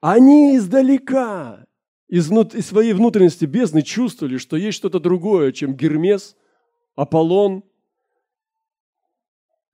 Они 0.00 0.56
издалека, 0.56 1.64
из, 2.08 2.28
из 2.32 2.66
своей 2.66 2.94
внутренности 2.94 3.44
бездны 3.44 3.82
чувствовали, 3.82 4.38
что 4.38 4.56
есть 4.56 4.76
что-то 4.76 4.98
другое, 4.98 5.52
чем 5.52 5.76
Гермес, 5.76 6.36
Аполлон. 6.96 7.62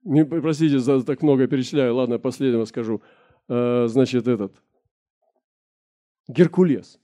Простите 0.03 0.77
за 0.77 1.01
так 1.01 1.23
много 1.23 1.47
перечисляю, 1.47 1.95
ладно, 1.95 2.19
последнего 2.19 2.65
скажу– 2.65 3.01
Э, 3.49 3.87
значит, 3.87 4.27
этот, 4.27 4.53
Геркулес. 6.27 6.99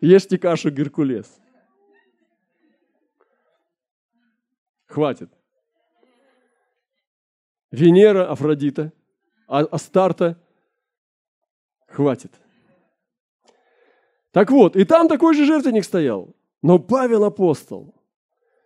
Ешьте 0.00 0.38
кашу 0.38 0.70
Геркулес. 0.70 1.40
Хватит. 4.86 5.30
Венера, 7.70 8.30
Афродита, 8.30 8.92
а 9.46 9.60
Астарта. 9.60 10.40
Хватит. 11.86 12.32
Так 14.30 14.50
вот, 14.50 14.76
и 14.76 14.84
там 14.84 15.08
такой 15.08 15.34
же 15.34 15.44
жертвенник 15.44 15.84
стоял. 15.84 16.34
Но 16.62 16.78
Павел 16.78 17.24
апостол 17.24 17.94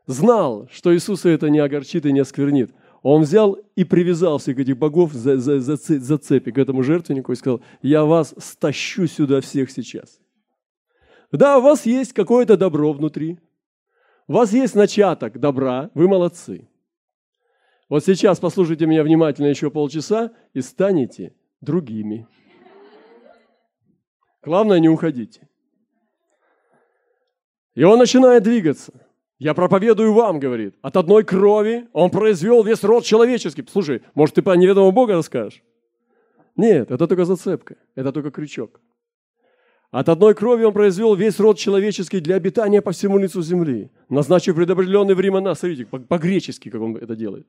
знал, 0.07 0.69
что 0.71 0.95
Иисуса 0.95 1.29
это 1.29 1.51
не 1.51 1.59
огорчит 1.59 2.07
и 2.07 2.13
не 2.13 2.21
осквернит. 2.21 2.73
Он 3.03 3.23
взял 3.23 3.59
и 3.75 3.85
привязал 3.85 4.39
всех 4.39 4.59
этих 4.59 4.79
богов 4.79 5.13
за, 5.13 5.37
за, 5.39 5.59
за, 5.59 5.77
за 5.77 6.19
цепи 6.19 6.53
к 6.53 6.59
этому 6.59 6.83
жертвеннику 6.83 7.33
и 7.33 7.37
сказал, 7.37 7.61
я 7.83 8.05
вас 8.05 8.35
стащу 8.39 9.07
сюда 9.09 9.41
всех 9.41 9.71
сейчас. 9.71 10.21
Да, 11.33 11.59
у 11.59 11.63
вас 11.63 11.85
есть 11.85 12.13
какое-то 12.13 12.57
добро 12.57 12.93
внутри, 12.93 13.41
у 14.29 14.35
вас 14.35 14.53
есть 14.53 14.75
начаток 14.75 15.41
добра, 15.41 15.91
вы 15.95 16.07
молодцы. 16.07 16.69
Вот 17.89 18.05
сейчас 18.05 18.39
послушайте 18.39 18.87
меня 18.87 19.03
внимательно 19.03 19.47
еще 19.47 19.71
полчаса 19.71 20.33
и 20.55 20.61
станете 20.61 21.35
другими. 21.61 22.27
Главное, 24.43 24.79
не 24.79 24.89
уходите. 24.89 25.49
И 27.75 27.83
он 27.83 27.99
начинает 27.99 28.43
двигаться. 28.43 28.93
Я 29.43 29.55
проповедую 29.55 30.13
вам, 30.13 30.39
говорит, 30.39 30.77
от 30.83 30.97
одной 30.97 31.25
крови 31.25 31.89
он 31.93 32.11
произвел 32.11 32.63
весь 32.63 32.85
род 32.85 33.05
человеческий. 33.05 33.65
Слушай, 33.69 34.03
может, 34.15 34.37
ты 34.37 34.43
по 34.43 34.57
неведомому 34.57 34.93
Бога 34.93 35.15
расскажешь? 35.15 35.65
Нет, 36.55 36.93
это 36.93 37.09
только 37.09 37.25
зацепка, 37.25 37.75
это 37.97 38.13
только 38.13 38.31
крючок. 38.31 38.81
От 39.91 40.09
одной 40.09 40.37
крови 40.37 40.63
он 40.63 40.73
произвел 40.73 41.17
весь 41.17 41.41
род 41.41 41.59
человеческий 41.59 42.21
для 42.21 42.37
обитания 42.37 42.81
по 42.81 42.93
всему 42.93 43.19
лицу 43.19 43.43
земли, 43.43 43.91
назначив 44.09 44.55
предопределенные 44.55 45.17
времена, 45.17 45.57
смотрите, 45.57 45.87
по-гречески, 45.87 46.71
как 46.71 46.81
он 46.81 46.97
это 46.97 47.17
делает. 47.17 47.49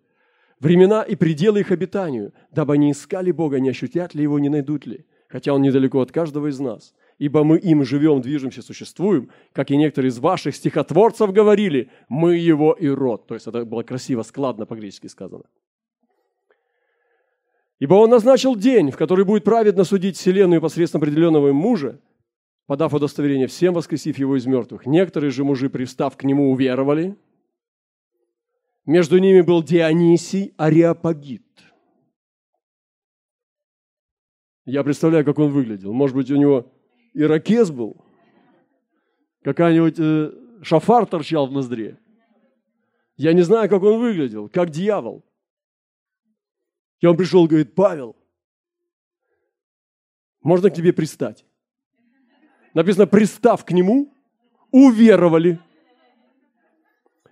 Времена 0.60 1.04
и 1.04 1.16
пределы 1.16 1.60
их 1.60 1.70
обитанию, 1.72 2.34
дабы 2.50 2.74
они 2.74 2.90
искали 2.90 3.30
Бога, 3.30 3.60
не 3.60 3.70
ощутят 3.70 4.16
ли 4.16 4.24
его, 4.24 4.40
не 4.40 4.50
найдут 4.50 4.88
ли, 4.88 5.06
хотя 5.28 5.54
он 5.54 5.62
недалеко 5.62 6.02
от 6.02 6.12
каждого 6.12 6.48
из 6.48 6.60
нас 6.60 6.92
ибо 7.24 7.46
мы 7.46 7.58
им 7.58 7.86
живем, 7.86 8.20
движемся, 8.20 8.62
существуем, 8.62 9.30
как 9.54 9.72
и 9.72 9.78
некоторые 9.78 10.10
из 10.10 10.20
ваших 10.20 10.58
стихотворцев 10.58 11.32
говорили, 11.32 11.90
мы 12.10 12.36
его 12.36 12.74
и 12.74 12.90
род. 12.90 13.28
То 13.28 13.36
есть 13.36 13.48
это 13.48 13.64
было 13.64 13.82
красиво, 13.82 14.24
складно 14.24 14.66
по-гречески 14.66 15.08
сказано. 15.08 15.46
Ибо 17.80 17.94
он 17.94 18.10
назначил 18.10 18.58
день, 18.58 18.92
в 18.92 18.98
который 18.98 19.24
будет 19.24 19.46
праведно 19.46 19.86
судить 19.86 20.18
вселенную 20.18 20.60
посредством 20.60 21.02
определенного 21.02 21.48
им 21.48 21.56
мужа, 21.56 22.02
подав 22.66 22.94
удостоверение 22.94 23.48
всем, 23.48 23.74
воскресив 23.74 24.18
его 24.18 24.36
из 24.36 24.46
мертвых. 24.46 24.86
Некоторые 24.86 25.32
же 25.32 25.46
мужи, 25.46 25.70
пристав 25.70 26.18
к 26.18 26.26
нему, 26.26 26.52
уверовали. 26.52 27.16
Между 28.86 29.18
ними 29.18 29.40
был 29.40 29.64
Дионисий 29.64 30.54
Ариапагит. 30.58 31.48
Я 34.66 34.84
представляю, 34.84 35.24
как 35.24 35.40
он 35.40 35.52
выглядел. 35.52 35.94
Может 35.94 36.18
быть, 36.18 36.30
у 36.30 36.36
него 36.36 36.73
ирокез 37.14 37.72
был, 37.72 37.98
какая-нибудь 39.44 39.96
э, 40.00 40.32
шафар 40.62 41.06
торчал 41.06 41.48
в 41.48 41.52
ноздре. 41.52 41.98
Я 43.16 43.34
не 43.34 43.42
знаю, 43.42 43.70
как 43.70 43.84
он 43.84 44.00
выглядел, 44.00 44.50
как 44.50 44.70
дьявол. 44.70 45.24
И 47.00 47.06
он 47.06 47.16
пришел 47.18 47.46
и 47.46 47.48
говорит, 47.48 47.76
Павел, 47.76 48.16
можно 50.42 50.70
к 50.70 50.74
тебе 50.74 50.94
пристать? 50.94 51.46
Написано, 52.74 53.06
пристав 53.06 53.64
к 53.66 53.72
нему, 53.72 54.12
уверовали. 54.72 55.60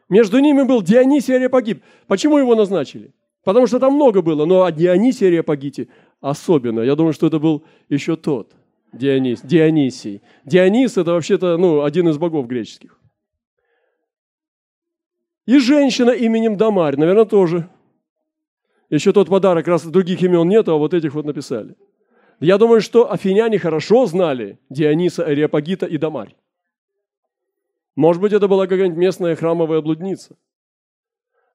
Между 0.08 0.40
ними 0.40 0.64
был 0.64 0.82
Дионисий 0.82 1.36
Ариапагит. 1.36 1.82
Почему 2.06 2.38
его 2.38 2.54
назначили? 2.54 3.14
Потому 3.44 3.66
что 3.66 3.80
там 3.80 3.94
много 3.94 4.22
было, 4.22 4.46
но 4.46 4.64
о 4.64 4.72
Дионисии 4.72 5.26
Ариапагите 5.26 5.88
особенно. 6.20 6.82
Я 6.82 6.96
думаю, 6.96 7.14
что 7.14 7.28
это 7.28 7.40
был 7.40 7.64
еще 7.90 8.16
тот– 8.16 8.54
Дионис, 8.94 9.42
Дионисий. 9.42 10.22
Дионис– 10.46 10.98
это 10.98 11.14
вообще-то 11.14 11.58
ну, 11.58 11.84
один 11.84 12.10
из 12.10 12.18
богов 12.18 12.48
греческих. 12.48 13.00
И 15.46 15.60
женщина 15.60 16.12
именем 16.12 16.58
Дамарь, 16.58 16.98
наверное, 16.98 17.26
тоже. 17.26 17.70
Еще 18.90 19.14
тот 19.14 19.30
подарок, 19.30 19.68
раз 19.68 19.86
других 19.86 20.22
имен 20.22 20.48
нет, 20.48 20.68
а 20.68 20.74
вот 20.74 20.94
этих 20.94 21.14
вот 21.14 21.26
написали. 21.26 21.76
Я 22.40 22.58
думаю, 22.58 22.82
что 22.82 23.12
афиняне 23.12 23.60
хорошо 23.60 24.06
знали 24.06 24.60
Диониса, 24.70 25.24
Ариапагита 25.24 25.86
и 25.86 25.98
Дамарь. 25.98 26.36
Может 27.96 28.22
быть, 28.22 28.34
это 28.34 28.48
была 28.48 28.68
какая-нибудь 28.68 28.98
местная 28.98 29.36
храмовая 29.36 29.82
блудница. 29.82 30.38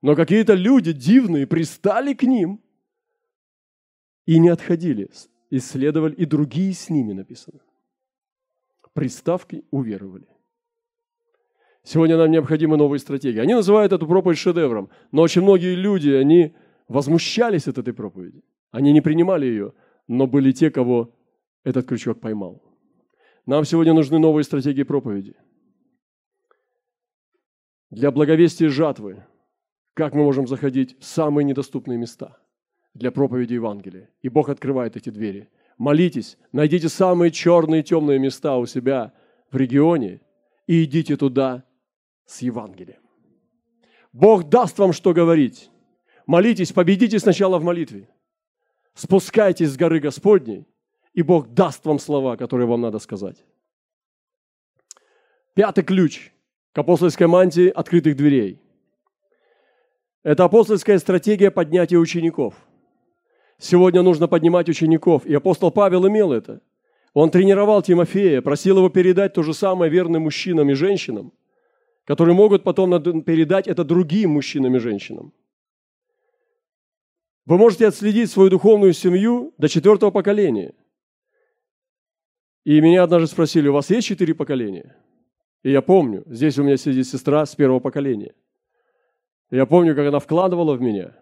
Но 0.00 0.14
какие-то 0.14 0.54
люди 0.54 0.92
дивные 0.92 1.46
пристали 1.46 2.14
к 2.14 2.22
ним 2.22 2.62
и 4.26 4.38
не 4.38 4.48
отходили 4.48 5.10
исследовали, 5.58 6.14
и 6.14 6.24
другие 6.24 6.72
с 6.72 6.90
ними 6.90 7.12
написано. 7.12 7.60
Приставки 8.92 9.64
уверовали. 9.70 10.26
Сегодня 11.82 12.16
нам 12.16 12.30
необходимы 12.30 12.76
новые 12.76 12.98
стратегии. 12.98 13.38
Они 13.38 13.54
называют 13.54 13.92
эту 13.92 14.06
проповедь 14.06 14.38
шедевром, 14.38 14.90
но 15.12 15.22
очень 15.22 15.42
многие 15.42 15.74
люди, 15.74 16.10
они 16.10 16.56
возмущались 16.88 17.68
от 17.68 17.78
этой 17.78 17.94
проповеди. 17.94 18.42
Они 18.70 18.92
не 18.92 19.00
принимали 19.00 19.46
ее, 19.46 19.72
но 20.08 20.26
были 20.26 20.52
те, 20.52 20.70
кого 20.70 21.14
этот 21.62 21.86
крючок 21.86 22.20
поймал. 22.20 22.62
Нам 23.44 23.64
сегодня 23.64 23.92
нужны 23.92 24.18
новые 24.18 24.44
стратегии 24.44 24.82
проповеди. 24.82 25.36
Для 27.90 28.10
благовестия 28.10 28.68
жатвы, 28.68 29.24
как 29.94 30.14
мы 30.14 30.24
можем 30.24 30.46
заходить 30.46 30.98
в 30.98 31.04
самые 31.04 31.44
недоступные 31.44 31.98
места– 31.98 32.38
для 32.98 33.10
проповеди 33.10 33.54
Евангелия. 33.54 34.10
И 34.22 34.28
Бог 34.28 34.48
открывает 34.48 34.96
эти 34.96 35.10
двери. 35.10 35.48
молитесь, 35.78 36.38
найдите 36.52 36.88
самые 36.88 37.30
черные 37.30 37.80
и 37.80 37.84
темные 37.84 38.18
места 38.18 38.56
у 38.56 38.66
себя 38.66 39.12
в 39.50 39.56
регионе 39.56 40.20
и 40.66 40.84
идите 40.84 41.16
туда 41.16 41.64
с 42.24 42.42
Евангелием. 42.42 43.00
Бог 44.12 44.48
даст 44.48 44.78
вам 44.78 44.92
что 44.92 45.12
говорить. 45.12 45.70
Молитесь, 46.26 46.72
победите 46.72 47.18
сначала 47.18 47.58
в 47.58 47.62
молитве. 47.62 48.08
Спускайтесь 48.94 49.68
с 49.68 49.76
горы 49.76 50.00
Господней, 50.00 50.66
и 51.12 51.22
Бог 51.22 51.48
даст 51.48 51.84
вам 51.84 51.98
слова, 51.98 52.36
которые 52.36 52.66
вам 52.66 52.80
надо 52.80 52.98
сказать. 52.98 53.44
Пятый 55.54 55.84
ключ 55.84 56.32
к 56.72 56.78
апостольской 56.78 57.26
мантии 57.26 57.68
открытых 57.68 58.16
дверей. 58.16 58.60
Это 60.22 60.44
апостольская 60.44 60.98
стратегия 60.98 61.50
поднятия 61.50 61.98
учеников. 61.98 62.54
Сегодня 63.58 64.02
нужно 64.02 64.28
поднимать 64.28 64.68
учеников, 64.68 65.24
и 65.24 65.34
апостол 65.34 65.70
Павел 65.70 66.06
имел 66.06 66.32
это. 66.32 66.60
Он 67.14 67.30
тренировал 67.30 67.80
Тимофея, 67.80 68.42
просил 68.42 68.76
его 68.78 68.90
передать 68.90 69.32
то 69.32 69.42
же 69.42 69.54
самое 69.54 69.90
верным 69.90 70.24
мужчинам 70.24 70.68
и 70.70 70.74
женщинам, 70.74 71.32
которые 72.04 72.34
могут 72.34 72.62
потом 72.62 73.22
передать 73.22 73.66
это 73.66 73.84
другим 73.84 74.32
мужчинам 74.32 74.76
и 74.76 74.78
женщинам. 74.78 75.32
Вы 77.46 77.56
можете 77.56 77.86
отследить 77.86 78.30
свою 78.30 78.50
духовную 78.50 78.92
семью 78.92 79.54
до 79.56 79.68
четвертого 79.68 80.10
поколения. 80.10 80.74
И 82.64 82.80
меня 82.80 83.04
однажды 83.04 83.28
спросили, 83.28 83.68
у 83.68 83.72
вас 83.72 83.88
есть 83.90 84.08
четыре 84.08 84.34
поколения? 84.34 84.96
И 85.62 85.70
я 85.70 85.80
помню, 85.80 86.24
здесь 86.26 86.58
у 86.58 86.64
меня 86.64 86.76
сидит 86.76 87.06
сестра 87.06 87.46
с 87.46 87.54
первого 87.54 87.80
поколения. 87.80 88.34
Я 89.50 89.64
помню, 89.64 89.94
как 89.94 90.08
она 90.08 90.18
вкладывала 90.18 90.74
в 90.74 90.82
меня. 90.82 91.16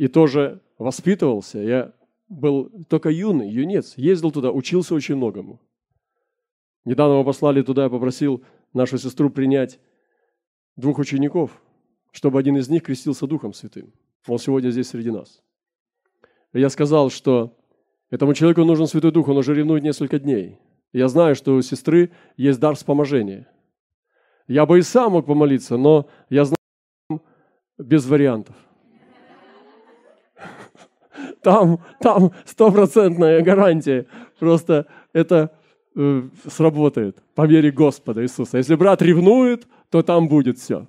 И 0.00 0.08
тоже 0.08 0.62
воспитывался. 0.78 1.58
Я 1.58 1.92
был 2.26 2.70
только 2.88 3.10
юный, 3.10 3.50
юнец. 3.50 3.98
Ездил 3.98 4.30
туда, 4.30 4.50
учился 4.50 4.94
очень 4.94 5.16
многому. 5.16 5.60
Недавно 6.86 7.18
мы 7.18 7.24
послали 7.24 7.60
туда, 7.60 7.82
я 7.82 7.90
попросил 7.90 8.42
нашу 8.72 8.96
сестру 8.96 9.28
принять 9.28 9.78
двух 10.74 10.98
учеников, 10.98 11.50
чтобы 12.12 12.38
один 12.38 12.56
из 12.56 12.70
них 12.70 12.84
крестился 12.84 13.26
Духом 13.26 13.52
Святым. 13.52 13.92
Он 14.26 14.38
сегодня 14.38 14.70
здесь 14.70 14.88
среди 14.88 15.10
нас. 15.10 15.42
Я 16.54 16.70
сказал, 16.70 17.10
что 17.10 17.58
этому 18.08 18.32
человеку 18.32 18.64
нужен 18.64 18.86
Святой 18.86 19.12
Дух, 19.12 19.28
он 19.28 19.36
уже 19.36 19.54
ревнует 19.54 19.82
несколько 19.82 20.18
дней. 20.18 20.56
Я 20.94 21.08
знаю, 21.08 21.34
что 21.34 21.54
у 21.54 21.60
сестры 21.60 22.10
есть 22.38 22.58
дар 22.58 22.74
вспоможения. 22.74 23.52
Я 24.48 24.64
бы 24.64 24.78
и 24.78 24.82
сам 24.82 25.12
мог 25.12 25.26
помолиться, 25.26 25.76
но 25.76 26.08
я 26.30 26.46
знаю 26.46 27.22
без 27.76 28.06
вариантов. 28.06 28.56
Там, 31.42 31.78
там 32.00 32.32
стопроцентная 32.44 33.42
гарантия. 33.42 34.06
Просто 34.38 34.86
это 35.12 35.50
э, 35.96 36.22
сработает 36.46 37.22
по 37.34 37.46
мере 37.46 37.70
Господа 37.70 38.22
Иисуса. 38.22 38.58
Если 38.58 38.74
брат 38.74 39.02
ревнует, 39.02 39.66
то 39.90 40.02
там 40.02 40.28
будет 40.28 40.58
все. 40.58 40.86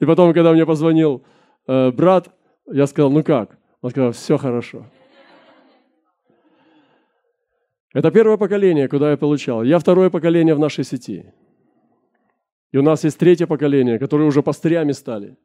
И 0.00 0.04
потом, 0.04 0.32
когда 0.34 0.52
мне 0.52 0.66
позвонил 0.66 1.22
э, 1.66 1.90
брат, 1.90 2.30
я 2.70 2.86
сказал, 2.86 3.10
ну 3.10 3.22
как? 3.22 3.58
Он 3.80 3.90
сказал, 3.90 4.12
все 4.12 4.36
хорошо. 4.36 4.86
Это 7.94 8.10
первое 8.10 8.36
поколение, 8.36 8.88
куда 8.88 9.10
я 9.10 9.16
получал. 9.16 9.62
Я 9.62 9.78
второе 9.78 10.10
поколение 10.10 10.54
в 10.54 10.58
нашей 10.58 10.84
сети. 10.84 11.32
И 12.72 12.76
у 12.76 12.82
нас 12.82 13.04
есть 13.04 13.18
третье 13.18 13.46
поколение, 13.46 13.98
которые 13.98 14.28
уже 14.28 14.42
пастырями 14.42 14.92
стали. 14.92 15.36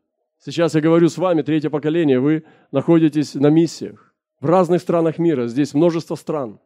Сейчас 0.43 0.73
я 0.73 0.81
говорю 0.81 1.07
с 1.07 1.19
вами, 1.19 1.43
третье 1.43 1.69
поколение, 1.69 2.19
вы 2.19 2.43
находитесь 2.71 3.35
на 3.35 3.47
миссиях 3.51 4.11
в 4.39 4.45
разных 4.47 4.81
странах 4.81 5.19
мира. 5.19 5.45
Здесь 5.45 5.75
множество 5.75 6.15
стран, 6.15 6.59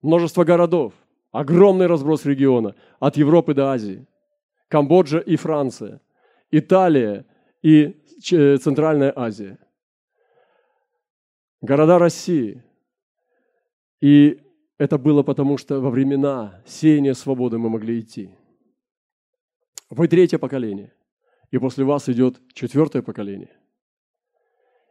множество 0.00 0.42
городов, 0.44 0.94
огромный 1.30 1.86
разброс 1.86 2.24
региона 2.24 2.74
от 2.98 3.18
Европы 3.18 3.52
до 3.52 3.72
Азии. 3.72 4.06
Камбоджа 4.68 5.18
и 5.18 5.36
Франция, 5.36 6.00
Италия 6.50 7.26
и 7.62 7.94
Центральная 8.20 9.12
Азия, 9.14 9.58
города 11.60 11.98
России. 11.98 12.62
И 14.00 14.40
это 14.78 14.96
было 14.96 15.22
потому, 15.22 15.58
что 15.58 15.80
во 15.80 15.90
времена 15.90 16.62
сеяния 16.66 17.14
свободы 17.14 17.58
мы 17.58 17.68
могли 17.68 18.00
идти. 18.00 18.30
Вы 19.90 20.08
третье 20.08 20.38
поколение, 20.38 20.92
и 21.50 21.58
после 21.58 21.84
вас 21.84 22.08
идет 22.08 22.40
четвертое 22.52 23.02
поколение. 23.02 23.56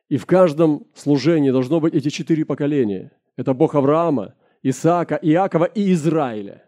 И 0.09 0.17
в 0.17 0.25
каждом 0.25 0.87
служении 0.95 1.51
должно 1.51 1.79
быть 1.79 1.93
эти 1.93 2.09
четыре 2.09 2.45
поколения. 2.45 3.11
Это 3.35 3.53
Бог 3.53 3.75
Авраама, 3.75 4.35
Исаака, 4.63 5.19
Иакова 5.21 5.65
и 5.65 5.91
Израиля. 5.91 6.63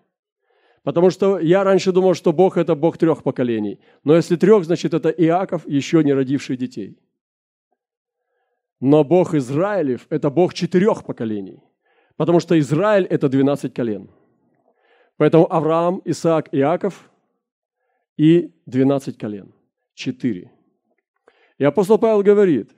Потому 0.84 1.10
что 1.10 1.39
я 1.39 1.63
раньше 1.63 1.91
думал, 1.91 2.13
что 2.13 2.34
Бог– 2.34 2.58
это 2.58 2.75
Бог 2.75 2.97
трех 2.97 3.23
поколений. 3.23 3.80
Но 4.04 4.15
если 4.15 4.36
трех, 4.36 4.63
значит, 4.65 4.93
это 4.93 5.10
Иаков, 5.10 5.67
еще 5.67 6.04
не 6.04 6.13
родивший 6.13 6.58
детей. 6.58 6.97
Но 8.80 9.04
Бог 9.04 9.34
Израилев– 9.34 10.08
это 10.10 10.30
Бог 10.30 10.54
четырех 10.54 11.04
поколений. 11.06 11.62
Потому 12.15 12.39
что 12.39 12.58
Израиль– 12.60 13.06
это 13.10 13.30
12 13.30 13.73
колен. 13.73 14.10
Поэтому 15.17 15.52
Авраам, 15.52 16.02
Исаак, 16.06 16.49
Иаков 16.54 17.10
и 18.17 18.54
12 18.65 19.17
колен. 19.17 19.54
Четыре. 20.00 20.50
И 21.58 21.66
апостол 21.66 21.98
Павел 21.98 22.24
говорит, 22.24 22.72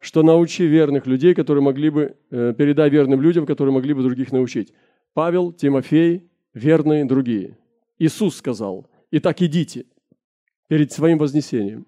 что 0.00 0.24
научи 0.24 0.66
верных 0.66 1.06
людей, 1.06 1.34
которые 1.34 1.62
могли 1.62 1.88
бы, 1.88 2.16
э, 2.32 2.52
передай 2.58 2.90
верным 2.90 3.20
людям, 3.20 3.46
которые 3.46 3.72
могли 3.72 3.94
бы 3.94 4.02
других 4.02 4.32
научить. 4.32 4.72
Павел, 5.14 5.52
Тимофей, 5.52 6.28
верные 6.52 7.04
другие. 7.04 7.58
Иисус 7.96 8.34
сказал, 8.34 8.90
«Итак, 9.12 9.40
идите 9.40 9.86
перед 10.66 10.90
своим 10.90 11.16
вознесением». 11.18 11.86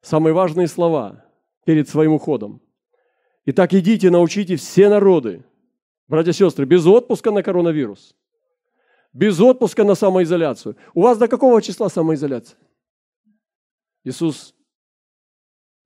Самые 0.00 0.32
важные 0.32 0.66
слова 0.66 1.22
перед 1.66 1.86
своим 1.86 2.14
уходом. 2.14 2.62
«Итак, 3.44 3.74
идите, 3.74 4.08
научите 4.08 4.56
все 4.56 4.88
народы». 4.88 5.44
Братья 6.08 6.30
и 6.30 6.34
сестры, 6.34 6.64
без 6.64 6.86
отпуска 6.86 7.30
на 7.30 7.42
коронавирус. 7.42 8.16
Без 9.12 9.38
отпуска 9.38 9.84
на 9.84 9.94
самоизоляцию. 9.94 10.76
У 10.94 11.02
вас 11.02 11.18
до 11.18 11.28
какого 11.28 11.60
числа 11.60 11.90
самоизоляция? 11.90 12.56
Иисус, 14.04 14.54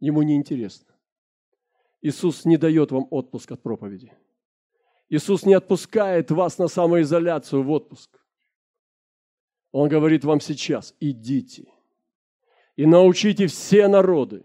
ему 0.00 0.22
не 0.22 0.36
интересно. 0.36 0.94
Иисус 2.00 2.44
не 2.44 2.56
дает 2.56 2.90
вам 2.90 3.06
отпуск 3.10 3.52
от 3.52 3.62
проповеди. 3.62 4.12
Иисус 5.08 5.44
не 5.44 5.54
отпускает 5.54 6.30
вас 6.30 6.58
на 6.58 6.68
самоизоляцию 6.68 7.62
в 7.62 7.70
отпуск. 7.70 8.18
Он 9.70 9.88
говорит 9.88 10.24
вам 10.24 10.40
сейчас, 10.40 10.94
идите 11.00 11.72
и 12.76 12.86
научите 12.86 13.46
все 13.46 13.88
народы, 13.88 14.44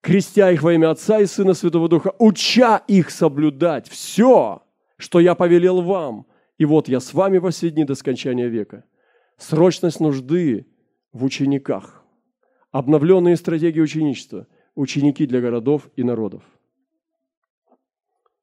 крестя 0.00 0.50
их 0.50 0.62
во 0.62 0.74
имя 0.74 0.90
Отца 0.90 1.20
и 1.20 1.26
Сына 1.26 1.54
Святого 1.54 1.88
Духа, 1.88 2.14
уча 2.18 2.78
их 2.86 3.10
соблюдать 3.10 3.88
все, 3.88 4.62
что 4.96 5.20
я 5.20 5.34
повелел 5.34 5.82
вам. 5.82 6.26
И 6.58 6.64
вот 6.64 6.88
я 6.88 7.00
с 7.00 7.12
вами 7.12 7.38
во 7.38 7.50
все 7.50 7.70
дни 7.70 7.84
до 7.84 7.94
скончания 7.94 8.48
века. 8.48 8.84
Срочность 9.36 10.00
нужды 10.00 10.66
в 11.16 11.24
учениках. 11.24 12.04
Обновленные 12.70 13.36
стратегии 13.36 13.80
ученичества. 13.80 14.46
Ученики 14.74 15.26
для 15.26 15.40
городов 15.40 15.88
и 15.96 16.02
народов. 16.02 16.42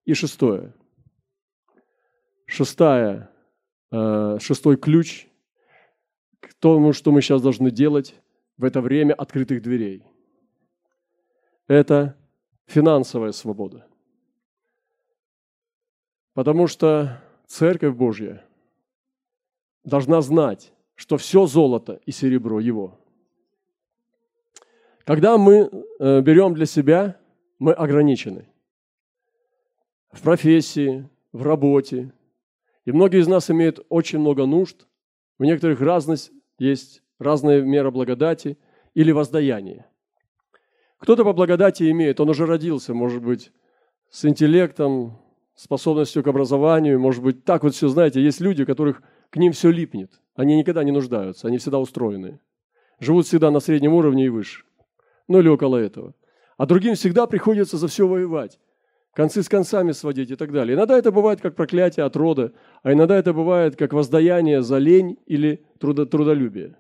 И 0.05 0.13
шестое. 0.15 0.73
Шестая, 2.45 3.29
э, 3.91 4.37
шестой 4.41 4.77
ключ 4.77 5.27
к 6.39 6.53
тому, 6.55 6.93
что 6.93 7.11
мы 7.11 7.21
сейчас 7.21 7.41
должны 7.41 7.69
делать 7.69 8.15
в 8.57 8.63
это 8.63 8.81
время 8.81 9.13
открытых 9.13 9.61
дверей. 9.61 10.05
Это 11.67 12.17
финансовая 12.65 13.31
свобода. 13.31 13.87
Потому 16.33 16.67
что 16.67 17.21
Церковь 17.45 17.95
Божья 17.95 18.43
должна 19.83 20.21
знать, 20.21 20.73
что 21.03 21.17
все 21.17 21.45
золото 21.47 21.99
и 22.05 22.11
серебро 22.11 22.61
Его. 22.61 22.97
Когда 25.03 25.37
мы 25.37 25.69
э, 25.99 26.21
берем 26.21 26.53
для 26.53 26.65
себя, 26.65 27.19
мы 27.59 27.73
ограничены 27.73 28.47
в 30.13 30.21
профессии, 30.21 31.09
в 31.33 31.43
работе. 31.43 32.13
И 32.85 32.93
многие 32.93 33.19
из 33.19 33.27
нас 33.27 33.51
имеют 33.51 33.85
очень 33.89 34.19
много 34.19 34.45
нужд. 34.45 34.87
У 35.39 35.43
некоторых 35.43 35.81
разность 35.81 36.31
есть 36.57 37.03
разная 37.19 37.61
мера 37.61 37.91
благодати 37.91 38.57
или 38.93 39.11
воздаяния. 39.11 39.85
Кто-то 40.99 41.25
по 41.25 41.33
благодати 41.33 41.91
имеет, 41.91 42.21
он 42.21 42.29
уже 42.29 42.45
родился, 42.45 42.93
может 42.93 43.21
быть, 43.21 43.51
с 44.09 44.23
интеллектом, 44.23 45.19
способностью 45.53 46.23
к 46.23 46.27
образованию, 46.27 46.97
может 46.97 47.21
быть, 47.21 47.43
так 47.43 47.63
вот 47.63 47.75
все, 47.75 47.89
знаете, 47.89 48.23
есть 48.23 48.39
люди, 48.39 48.63
у 48.63 48.65
которых 48.65 49.03
к 49.29 49.35
ним 49.35 49.51
все 49.51 49.69
липнет. 49.69 50.22
Они 50.35 50.57
никогда 50.57 50.83
не 50.83 50.91
нуждаются, 50.91 51.47
они 51.47 51.57
всегда 51.57 51.79
устроены. 51.79 52.39
Живут 52.99 53.27
всегда 53.27 53.51
на 53.51 53.59
среднем 53.59 53.93
уровне 53.93 54.25
и 54.25 54.29
выше. 54.29 54.63
Ну 55.27 55.39
или 55.39 55.47
около 55.47 55.77
этого. 55.77 56.15
А 56.57 56.65
другим 56.65 56.95
всегда 56.95 57.27
приходится 57.27 57.77
за 57.77 57.87
все 57.87 58.07
воевать. 58.07 58.59
концы 59.13 59.43
с 59.43 59.49
концами 59.49 59.91
сводить 59.91 60.31
и 60.31 60.35
так 60.35 60.51
далее. 60.51 60.75
Иногда 60.75 60.97
это 60.97 61.11
бывает 61.11 61.39
как 61.39 61.55
проклятие 61.55 62.05
от 62.05 62.15
рода, 62.15 62.51
а 62.81 62.93
иногда 62.93 63.15
это 63.15 63.31
бывает 63.31 63.75
как 63.75 63.93
воздаяние 63.93 64.63
за 64.63 64.79
лень 64.79 65.19
или 65.27 65.63
трудолюбие. 65.79 66.75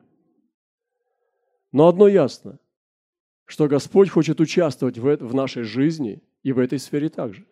Но 1.71 1.87
одно 1.87 2.07
ясно, 2.07 2.59
что 3.45 3.67
Господь 3.67 4.09
хочет 4.09 4.39
участвовать 4.39 4.97
в, 4.97 5.35
нашей 5.35 5.63
жизни 5.63 6.23
и 6.41 6.51
в 6.53 6.59
этой 6.59 6.79
сфере 6.79 7.09
также. 7.09 7.45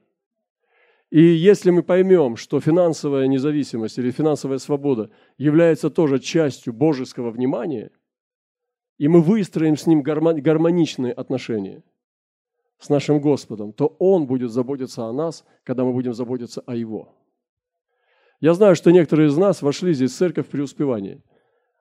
И 1.11 1.21
если 1.21 1.71
мы 1.71 1.83
поймем, 1.83 2.37
что 2.37 2.61
финансовая 2.61 3.27
независимость 3.27 3.97
или 3.97 4.11
финансовая 4.11 4.59
свобода 4.59 5.11
является 5.37 5.89
тоже 5.89 6.19
частью 6.19 6.71
божеского 6.71 7.31
внимания, 7.31 7.91
и 8.97 9.09
мы 9.09 9.21
выстроим 9.21 9.75
с 9.75 9.85
ним 9.85 10.03
гармоничные 10.03 11.11
отношения 11.11 11.83
с 12.79 12.87
нашим 12.87 13.19
Господом, 13.19 13.73
то 13.73 13.87
Он 13.99 14.25
будет 14.25 14.51
заботиться 14.51 15.05
о 15.05 15.11
нас, 15.11 15.43
когда 15.63 15.83
мы 15.83 15.91
будем 15.91 16.13
заботиться 16.13 16.61
о 16.65 16.75
Его. 16.75 17.13
Я 18.39 18.53
знаю, 18.53 18.75
что 18.75 18.91
некоторые 18.91 19.27
из 19.27 19.37
нас 19.37 19.61
вошли 19.61 19.93
здесь 19.93 20.13
в 20.13 20.17
церковь 20.17 20.47
преуспевания. 20.47 21.21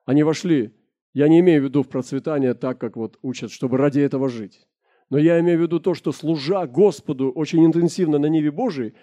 Они 0.05 0.23
вошли, 0.23 0.75
я 1.13 1.29
не 1.29 1.39
имею 1.39 1.61
в 1.61 1.65
виду 1.65 1.83
в 1.83 1.87
процветание 1.87 2.53
так, 2.53 2.79
как 2.79 2.97
вот 2.97 3.17
учат, 3.21 3.51
чтобы 3.51 3.77
ради 3.77 4.01
этого 4.01 4.27
жить. 4.27 4.67
Но 5.09 5.17
я 5.17 5.39
имею 5.39 5.59
в 5.59 5.61
виду 5.61 5.79
то, 5.79 5.93
что 5.93 6.11
служа 6.11 6.67
Господу 6.67 7.31
очень 7.31 7.65
интенсивно 7.65 8.17
на 8.17 8.27
Ниве 8.27 8.51
Божией, 8.51 8.93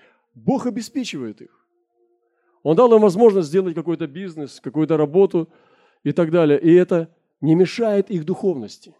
Бог 0.45 0.67
обеспечивает 0.67 1.41
их. 1.41 1.67
Он 2.63 2.77
дал 2.77 2.95
им 2.95 3.01
возможность 3.01 3.49
сделать 3.49 3.75
какой-то 3.75 4.07
бизнес, 4.07 4.61
какую-то 4.61 4.97
работу 4.97 5.49
и 6.05 6.13
так 6.13 6.31
далее. 6.31 6.61
И 6.61 6.73
это 6.75 7.15
не 7.41 7.55
мешает 7.55 8.11
их 8.11 8.25
духовности. 8.25 8.95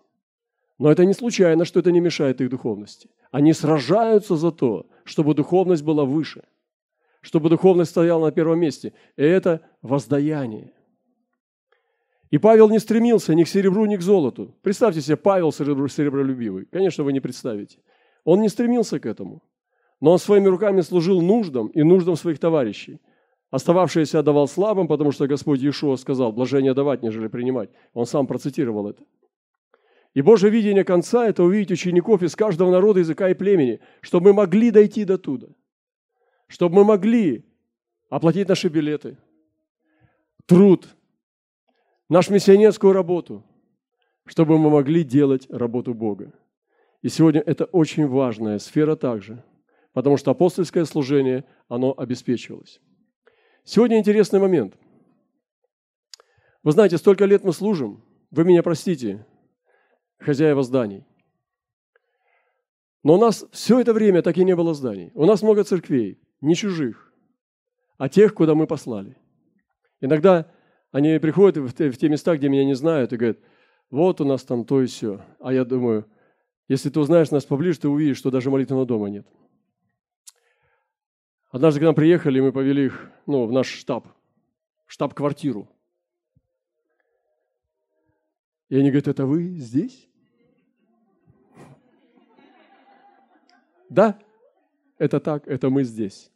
Но 0.79 0.91
это 0.91 1.05
не 1.05 1.13
случайно, 1.13 1.65
что 1.65 1.81
это 1.81 1.91
не 1.91 2.01
мешает 2.01 2.41
их 2.41 2.51
духовности. 2.51 3.11
Они 3.31 3.53
сражаются 3.53 4.37
за 4.37 4.53
то, 4.53 4.87
чтобы 5.05 5.35
духовность 5.35 5.83
была 5.83 6.05
выше, 6.05 6.45
чтобы 7.21 7.51
духовность 7.51 7.91
стояла 7.91 8.27
на 8.27 8.33
первом 8.33 8.61
месте. 8.61 8.93
И 9.17 9.23
это 9.23 9.61
воздаяние. 9.83 10.73
И 12.31 12.39
Павел 12.39 12.69
не 12.69 12.79
стремился 12.79 13.35
ни 13.35 13.45
к 13.45 13.49
серебру, 13.49 13.87
ни 13.87 13.97
к 13.97 14.03
золоту. 14.03 14.55
Представьте 14.63 15.01
себе, 15.01 15.17
Павел 15.17 15.51
серебролюбивый. 15.51 16.67
Конечно, 16.67 17.05
вы 17.05 17.13
не 17.13 17.21
представите. 17.21 17.79
Он 18.25 18.41
не 18.41 18.49
стремился 18.49 19.01
к 19.01 19.07
этому. 19.07 19.43
Но 20.01 20.13
он 20.13 20.19
своими 20.19 20.47
руками 20.47 20.81
служил 20.81 21.21
нуждам 21.21 21.69
и 21.69 21.83
нуждам 21.83 22.17
своих 22.17 22.39
товарищей. 22.39 23.01
Остававшееся 23.51 24.21
отдавал 24.21 24.47
слабым, 24.47 24.87
потому 24.89 25.11
что 25.11 25.27
Господь 25.27 25.61
Иешуа 25.61 25.97
сказал, 25.97 26.33
блажение 26.33 26.75
давать, 26.75 27.03
нежели 27.03 27.29
принимать. 27.29 27.71
Он 27.95 28.07
сам 28.07 28.27
процитировал 28.27 28.89
это. 28.89 29.03
И 30.15 30.23
Божье 30.23 30.51
видение 30.51 30.85
конца– 30.85 31.27
это 31.29 31.43
увидеть 31.43 31.73
учеников 31.73 32.23
из 32.23 32.37
каждого 32.37 32.71
народа, 32.71 33.01
языка 33.01 33.29
и 33.29 33.35
племени, 33.35 33.81
чтобы 34.01 34.27
мы 34.27 34.33
могли 34.35 34.71
дойти 34.71 35.05
до 35.05 35.19
туда, 35.19 35.49
чтобы 36.47 36.77
мы 36.77 36.85
могли 36.85 37.45
оплатить 38.11 38.49
наши 38.49 38.69
билеты, 38.69 39.19
труд, 40.47 40.89
нашу 42.09 42.33
миссионерскую 42.33 42.93
работу, 42.93 43.45
чтобы 44.25 44.59
мы 44.59 44.71
могли 44.71 45.05
делать 45.05 45.47
работу 45.51 45.95
Бога. 45.95 46.33
И 47.03 47.09
сегодня 47.09 47.43
это 47.45 47.65
очень 47.67 48.07
важная 48.07 48.59
сфера 48.59 48.95
также– 48.95 49.43
потому 49.99 50.17
что 50.17 50.31
апостольское 50.31 50.85
служение, 50.85 51.45
оно 51.67 51.93
обеспечивалось. 51.93 52.81
Сегодня 53.65 53.99
интересный 53.99 54.39
момент. 54.39 54.79
Вы 56.63 56.71
знаете, 56.71 56.99
столько 56.99 57.25
лет 57.25 57.43
мы 57.43 57.53
служим, 57.53 58.05
вы 58.31 58.45
меня 58.45 58.63
простите, 58.63 59.27
хозяева 60.21 60.63
зданий. 60.63 61.05
Но 63.03 63.15
у 63.15 63.19
нас 63.19 63.45
все 63.51 63.81
это 63.81 63.93
время 63.93 64.23
так 64.23 64.39
и 64.39 64.45
не 64.45 64.55
было 64.55 64.73
зданий. 64.73 65.11
У 65.15 65.27
нас 65.27 65.43
много 65.43 65.65
церквей, 65.65 66.21
не 66.41 66.55
чужих, 66.55 67.13
а 67.97 68.09
тех, 68.09 68.35
куда 68.35 68.55
мы 68.55 68.69
послали. 68.69 69.17
Иногда 70.01 70.49
они 70.93 71.19
приходят 71.19 71.57
в 71.57 71.75
те, 71.75 71.91
в 71.91 71.99
те 71.99 72.09
места, 72.09 72.37
где 72.37 72.49
меня 72.49 72.65
не 72.65 72.77
знают, 72.77 73.13
и 73.13 73.17
говорят, 73.17 73.39
вот 73.91 74.21
у 74.21 74.25
нас 74.25 74.45
там 74.45 74.65
то 74.65 74.81
и 74.81 74.87
все. 74.87 75.23
А 75.41 75.53
я 75.53 75.65
думаю, 75.65 76.07
если 76.69 76.89
ты 76.89 77.01
узнаешь 77.01 77.33
нас 77.33 77.45
поближе, 77.45 77.81
ты 77.81 77.89
увидишь, 77.89 78.19
что 78.19 78.31
даже 78.31 78.49
молитвенного 78.49 78.87
дома 78.87 79.09
нет. 79.09 79.27
Однажды 81.51 81.81
к 81.81 81.85
нам 81.85 81.95
приехали, 81.95 82.41
мы 82.41 82.53
повели 82.53 82.87
их 82.87 83.11
ну, 83.27 83.47
в 83.47 83.53
наш 83.53 83.69
штаб, 83.69 84.07
штаб-квартиру. 84.87 85.69
И 88.69 88.77
они 88.77 88.91
говорят, 88.91 89.09
это 89.09 89.25
вы 89.25 89.57
здесь? 89.57 90.09
Да, 93.89 94.19
это 94.99 95.21
так, 95.21 95.49
это 95.49 95.71
мы 95.71 95.85
здесь. 95.85 96.31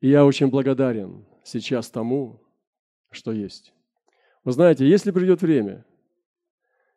И 0.00 0.08
я 0.08 0.24
очень 0.24 0.48
благодарен 0.48 1.26
сейчас 1.42 1.90
тому, 1.90 2.40
что 3.10 3.32
есть. 3.32 3.72
Вы 4.44 4.52
знаете, 4.52 4.88
если 4.88 5.10
придет 5.10 5.42
время, 5.42 5.84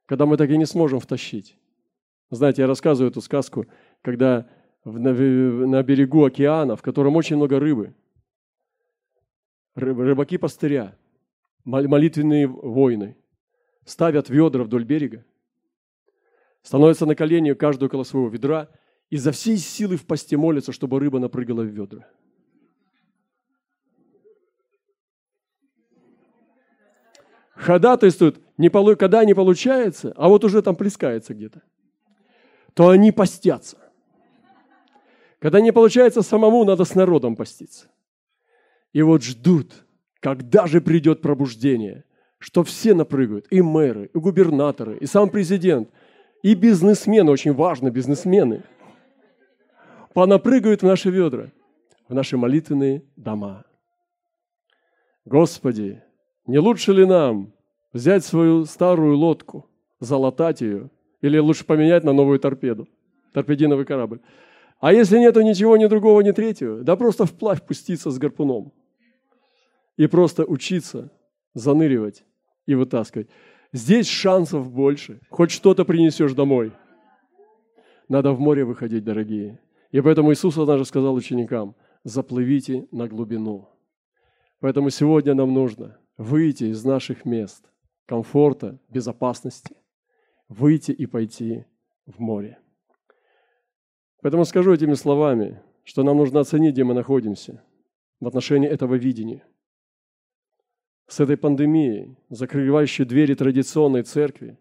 когда 0.05 0.27
мы 0.27 0.37
так 0.37 0.49
и 0.51 0.57
не 0.57 0.65
сможем 0.65 0.99
втащить, 0.99 1.57
знаете, 2.29 2.63
я 2.63 2.67
рассказываю 2.67 3.11
эту 3.11 3.21
сказку, 3.21 3.67
когда 4.01 4.49
на, 4.83 5.13
на 5.13 5.83
берегу 5.83 6.25
океана, 6.25 6.75
в 6.75 6.81
котором 6.81 7.15
очень 7.15 7.35
много 7.35 7.59
рыбы, 7.59 7.93
рыбаки-пастыря, 9.75 10.97
молитвенные 11.63 12.47
воины, 12.47 13.17
ставят 13.83 14.29
ведра 14.29 14.63
вдоль 14.63 14.85
берега, 14.85 15.23
становятся 16.61 17.05
на 17.05 17.15
колени 17.15 17.53
каждую 17.53 17.87
около 17.87 18.03
своего 18.03 18.29
ведра 18.29 18.69
и 19.09 19.17
за 19.17 19.31
всей 19.31 19.57
силы 19.57 19.97
в 19.97 20.05
посте 20.05 20.37
молятся, 20.37 20.71
чтобы 20.71 20.99
рыба 20.99 21.19
напрыгала 21.19 21.61
в 21.61 21.67
ведра. 21.67 22.07
Ходатайствуют, 27.51 28.41
не 28.57 28.69
полу... 28.69 28.95
когда 28.95 29.23
не 29.23 29.33
получается, 29.33 30.13
а 30.17 30.27
вот 30.27 30.43
уже 30.43 30.61
там 30.61 30.75
плескается 30.75 31.33
где-то 31.33 31.61
то 32.75 32.89
они 32.89 33.11
постятся. 33.11 33.77
Когда 35.39 35.61
не 35.61 35.71
получается 35.71 36.21
самому, 36.21 36.63
надо 36.65 36.83
с 36.83 36.93
народом 36.93 37.35
поститься. 37.35 37.87
И 38.93 39.01
вот 39.01 39.23
ждут, 39.23 39.85
когда 40.19 40.67
же 40.67 40.81
придет 40.81 41.21
пробуждение, 41.21 42.03
что 42.37 42.63
все 42.63 42.93
напрыгают, 42.93 43.47
и 43.49 43.61
мэры, 43.61 44.09
и 44.13 44.17
губернаторы, 44.17 44.97
и 44.97 45.05
сам 45.05 45.29
президент, 45.29 45.89
и 46.43 46.53
бизнесмены, 46.53 47.31
очень 47.31 47.53
важно, 47.53 47.89
бизнесмены, 47.89 48.63
понапрыгают 50.13 50.81
в 50.81 50.85
наши 50.85 51.09
ведра, 51.09 51.51
в 52.09 52.13
наши 52.13 52.37
молитвенные 52.37 53.03
дома. 53.15 53.63
Господи, 55.23 56.03
не 56.45 56.59
лучше 56.59 56.91
ли 56.91 57.05
нам 57.05 57.53
взять 57.93 58.25
свою 58.25 58.65
старую 58.65 59.15
лодку, 59.17 59.69
залатать 59.99 60.61
ее 60.61 60.89
или 61.25 61.39
лучше 61.39 61.65
поменять 61.65 62.03
на 62.03 62.13
новую 62.13 62.39
торпеду, 62.39 62.87
торпединовый 63.33 63.85
корабль. 63.85 64.19
А 64.79 64.93
если 64.93 65.17
нету 65.17 65.41
ничего, 65.41 65.75
ни 65.75 65.87
другого, 65.87 66.21
ни 66.21 66.31
третьего, 66.31 66.83
да 66.83 66.95
просто 66.95 67.25
вплавь 67.25 67.65
пуститься 67.65 68.11
с 68.11 68.19
гарпуном. 68.19 68.71
И 69.97 70.05
просто 70.05 70.45
учиться 70.45 71.11
заныривать 71.55 72.23
и 72.67 72.75
вытаскивать. 72.75 73.27
Здесь 73.73 74.07
шансов 74.07 74.71
больше. 74.71 75.19
Хоть 75.29 75.49
что-то 75.49 75.83
принесешь 75.83 76.33
домой. 76.33 76.73
Надо 78.07 78.31
в 78.31 78.39
море 78.39 78.63
выходить, 78.63 79.03
дорогие. 79.03 79.59
И 79.91 80.01
поэтому 80.01 80.31
Иисус 80.31 80.57
однажды 80.57 80.85
сказал 80.85 81.15
ученикам, 81.15 81.75
заплывите 82.03 82.87
на 82.91 83.07
глубину. 83.07 83.69
Поэтому 84.59 84.91
сегодня 84.91 85.33
нам 85.33 85.53
нужно 85.53 85.97
выйти 86.17 86.65
из 86.65 86.85
наших 86.85 87.25
мест 87.25 87.65
комфорта, 88.05 88.79
безопасности 88.89 89.75
выйти 90.47 90.91
и 90.91 91.05
пойти 91.05 91.65
в 92.05 92.19
море. 92.19 92.59
Поэтому 94.21 94.45
скажу 94.45 94.73
этими 94.73 94.93
словами, 94.93 95.61
что 95.83 96.03
нам 96.03 96.17
нужно 96.17 96.39
оценить, 96.39 96.73
где 96.73 96.83
мы 96.83 96.93
находимся 96.93 97.63
в 98.19 98.27
отношении 98.27 98.67
этого 98.67 98.95
видения. 98.95 99.45
С 101.07 101.19
этой 101.19 101.37
пандемией, 101.37 102.17
закрывающей 102.29 103.05
двери 103.05 103.35
традиционной 103.35 104.03
церкви, 104.03 104.57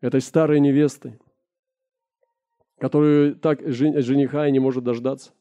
этой 0.00 0.22
старой 0.22 0.60
невесты, 0.60 1.18
которую 2.78 3.36
так 3.36 3.60
жениха 3.66 4.46
и 4.48 4.52
не 4.52 4.58
может 4.58 4.84
дождаться. 4.84 5.32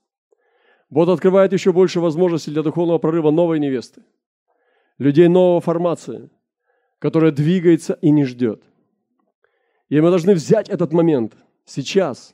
Бог 0.89 1.09
открывает 1.09 1.53
еще 1.53 1.71
больше 1.71 1.99
возможностей 2.01 2.51
для 2.51 2.63
духовного 2.63 2.99
прорыва 2.99 3.31
новой 3.31 3.59
невесты, 3.59 4.03
людей 4.97 5.27
нового 5.27 5.61
формации, 5.61 6.29
которая 6.99 7.31
двигается 7.31 7.93
и 8.01 8.11
не 8.11 8.25
ждет– 8.25 8.63
и 9.93 10.01
мы 10.01 10.09
должны 10.09 10.33
взять 10.33 10.69
этот 10.69 10.91
момент 10.91 11.37
сейчас, 11.65 12.33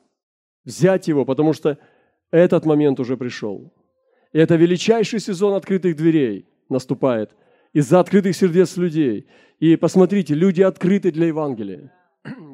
взять 0.63 1.09
его, 1.09 1.25
потому 1.25 1.51
что 1.51 1.77
этот 2.31 2.65
момент 2.65 3.01
уже 3.01 3.17
пришел. 3.17 3.73
И 4.31 4.39
это 4.39 4.55
величайший 4.55 5.19
сезон 5.19 5.53
открытых 5.55 5.97
дверей 5.97 6.47
наступает 6.69 7.31
из-за 7.73 7.99
открытых 7.99 8.33
сердец 8.33 8.77
людей. 8.77 9.27
И 9.59 9.75
посмотрите, 9.75 10.35
люди 10.35 10.61
открыты 10.61 11.11
для 11.11 11.27
Евангелия. 11.27 11.91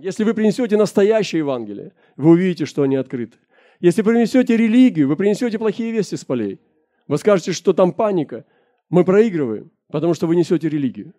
Если 0.02 0.24
вы 0.24 0.34
принесете 0.34 0.76
настоящее 0.76 1.42
Евангелие, 1.42 1.92
вы 2.18 2.32
увидите, 2.32 2.66
что 2.66 2.82
они 2.82 2.96
открыты. 2.96 3.38
Если 3.80 4.02
принесете 4.02 4.58
религию, 4.58 5.08
вы 5.08 5.16
принесете 5.16 5.60
плохие 5.60 5.92
вести 5.92 6.16
с 6.16 6.26
полей. 6.26 6.60
Вы 7.08 7.20
скажете, 7.20 7.52
что 7.52 7.74
там 7.74 7.94
паника. 7.94 8.44
Мы 8.90 9.06
проигрываем, 9.06 9.70
потому 9.92 10.16
что 10.16 10.26
вы 10.26 10.36
несете 10.36 10.68
религию. 10.68 11.14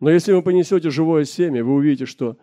Но 0.00 0.10
если 0.10 0.32
вы 0.32 0.42
понесете 0.42 0.90
живое 0.90 1.22
семя, 1.22 1.62
вы 1.62 1.74
увидите, 1.74 2.06
что 2.06 2.38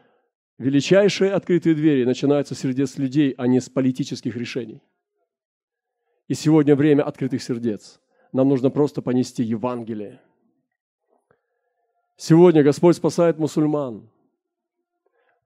величайшие 0.62 1.34
открытые 1.34 1.76
двери 1.76 2.05
начинаются 2.05 2.55
с 2.55 2.59
сердец 2.59 2.97
людей, 2.97 3.34
а 3.38 3.47
не 3.47 3.59
с 3.59 3.70
политических 3.70 4.36
решений. 4.36 4.82
И 6.28 6.34
сегодня 6.34 6.76
время 6.76 7.03
открытых 7.03 7.41
сердец. 7.41 7.99
Нам 8.32 8.47
нужно 8.47 8.70
просто 8.70 9.01
понести 9.01 9.43
Евангелие. 9.43 10.22
Сегодня 12.16 12.64
Господь 12.64 12.95
спасает 12.95 13.39
мусульман. 13.39 14.09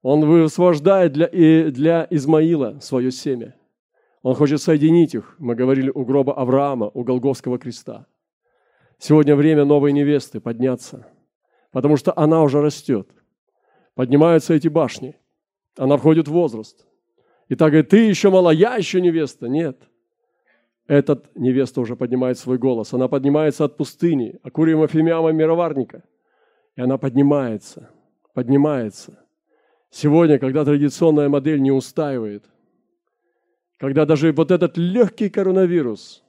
Он 0.02 0.24
высвобождает 0.24 1.12
для, 1.12 1.26
и 1.26 1.70
для 1.70 2.06
Измаила 2.10 2.78
свое 2.80 3.10
семя. 3.10 3.56
Он 4.22 4.34
хочет 4.34 4.60
соединить 4.60 5.14
их. 5.14 5.34
Мы 5.38 5.54
говорили 5.54 5.90
у 5.92 6.04
гроба 6.04 6.34
Авраама, 6.34 6.90
у 6.92 7.02
Голговского 7.02 7.58
креста. 7.58 8.06
Сегодня 8.98 9.34
время 9.34 9.64
новой 9.64 9.92
невесты 9.92 10.40
подняться, 10.40 11.06
потому 11.72 11.96
что 11.96 12.12
она 12.16 12.42
уже 12.42 12.60
растет. 12.60 13.08
Поднимаются 13.96 14.52
эти 14.52 14.68
башни. 14.68 15.16
Она 15.76 15.96
входит 15.96 16.28
в 16.28 16.32
возраст. 16.32 16.86
И 17.48 17.54
так 17.54 17.70
говорит, 17.70 17.88
ты 17.88 18.06
еще 18.06 18.28
мала, 18.30 18.50
я 18.50 18.76
еще 18.76 19.00
невеста. 19.00 19.48
Нет. 19.48 19.88
Этот 20.86 21.34
невеста 21.34 21.80
уже 21.80 21.96
поднимает 21.96 22.38
свой 22.38 22.58
голос. 22.58 22.92
Она 22.92 23.08
поднимается 23.08 23.64
от 23.64 23.78
пустыни, 23.78 24.38
Акурима 24.42 24.86
Фимиама 24.86 25.32
Мироварника. 25.32 26.04
И 26.76 26.82
она 26.82 26.98
поднимается, 26.98 27.88
поднимается. 28.34 29.18
Сегодня, 29.88 30.38
когда 30.38 30.62
традиционная 30.66 31.30
модель 31.30 31.62
не 31.62 31.72
устаивает, 31.72 32.44
когда 33.78 34.04
даже 34.04 34.30
вот 34.32 34.50
этот 34.50 34.76
легкий 34.76 35.30
коронавирус 35.30 36.22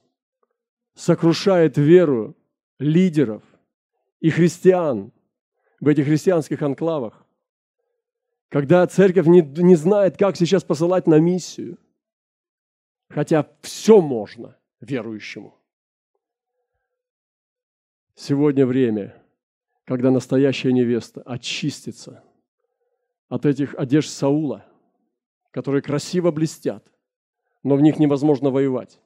сокрушает 0.94 1.76
веру 1.76 2.34
лидеров 2.78 3.42
и 4.20 4.30
христиан 4.30 5.12
в 5.80 5.88
этих 5.88 6.06
христианских 6.06 6.62
анклавах, 6.62 7.26
когда 8.48 8.86
церковь 8.86 9.26
не, 9.26 9.42
не 9.42 9.76
знает, 9.76 10.16
как 10.16 10.36
сейчас 10.36 10.64
посылать 10.64 11.06
на 11.06 11.18
миссию, 11.18 11.78
хотя 13.08 13.48
все 13.60 14.00
можно 14.00 14.56
верующему. 14.80 15.54
Сегодня 18.14 18.66
время, 18.66 19.22
когда 19.84 20.10
настоящая 20.10 20.72
невеста 20.72 21.22
очистится 21.22 22.24
от 23.28 23.46
этих 23.46 23.74
одежд 23.74 24.10
Саула, 24.10 24.64
которые 25.50 25.82
красиво 25.82 26.30
блестят, 26.30 26.90
но 27.62 27.76
в 27.76 27.80
них 27.80 27.98
невозможно 27.98 28.50
воевать. 28.50 29.00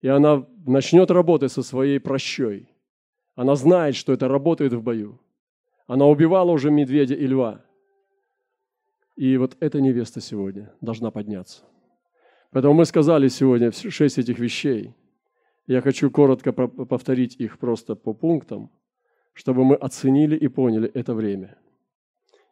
И 0.00 0.08
она 0.08 0.46
начнет 0.66 1.10
работать 1.10 1.52
со 1.52 1.62
своей 1.62 1.98
прощой. 1.98 2.68
Она 3.34 3.56
знает, 3.56 3.96
что 3.96 4.12
это 4.12 4.28
работает 4.28 4.72
в 4.72 4.82
бою. 4.82 5.20
Она 5.86 6.06
убивала 6.06 6.50
уже 6.52 6.70
медведя 6.70 7.14
и 7.14 7.26
льва. 7.26 7.65
И 9.16 9.38
вот 9.38 9.56
эта 9.60 9.80
невеста 9.80 10.20
сегодня 10.20 10.72
должна 10.80 11.10
подняться. 11.10 11.62
Поэтому 12.50 12.74
мы 12.74 12.84
сказали 12.84 13.28
сегодня 13.28 13.72
шесть 13.72 14.18
этих 14.18 14.38
вещей. 14.38 14.94
Я 15.66 15.80
хочу 15.80 16.10
коротко 16.10 16.52
повторить 16.52 17.34
их 17.36 17.58
просто 17.58 17.96
по 17.96 18.12
пунктам, 18.12 18.70
чтобы 19.32 19.64
мы 19.64 19.74
оценили 19.74 20.36
и 20.36 20.48
поняли 20.48 20.88
это 20.88 21.14
время. 21.14 21.58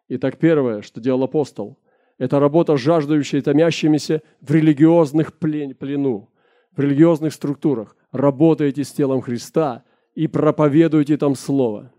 Итак, 0.08 0.38
первое, 0.38 0.82
что 0.82 1.00
делал 1.00 1.22
апостол, 1.22 1.78
это 2.18 2.40
работа 2.40 2.76
жаждущая 2.76 3.40
и 3.40 3.42
томящимися 3.42 4.22
в 4.40 4.50
религиозных 4.50 5.38
плену, 5.38 6.30
в 6.72 6.80
религиозных 6.80 7.32
структурах. 7.32 7.96
Работаете 8.10 8.84
с 8.84 8.92
телом 8.92 9.20
Христа 9.20 9.84
и 10.14 10.26
проповедуйте 10.28 11.16
там 11.16 11.34
Слово. 11.34 11.92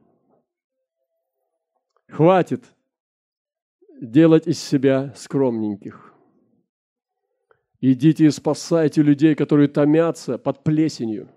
Хватит 2.07 2.63
делать 4.01 4.47
из 4.47 4.59
себя 4.61 5.13
скромненьких. 5.15 6.13
Идите 7.81 8.25
и 8.25 8.31
спасайте 8.31 9.01
людей, 9.01 9.35
которые 9.35 9.67
томятся 9.67 10.37
под 10.37 10.63
плесенью, 10.63 11.29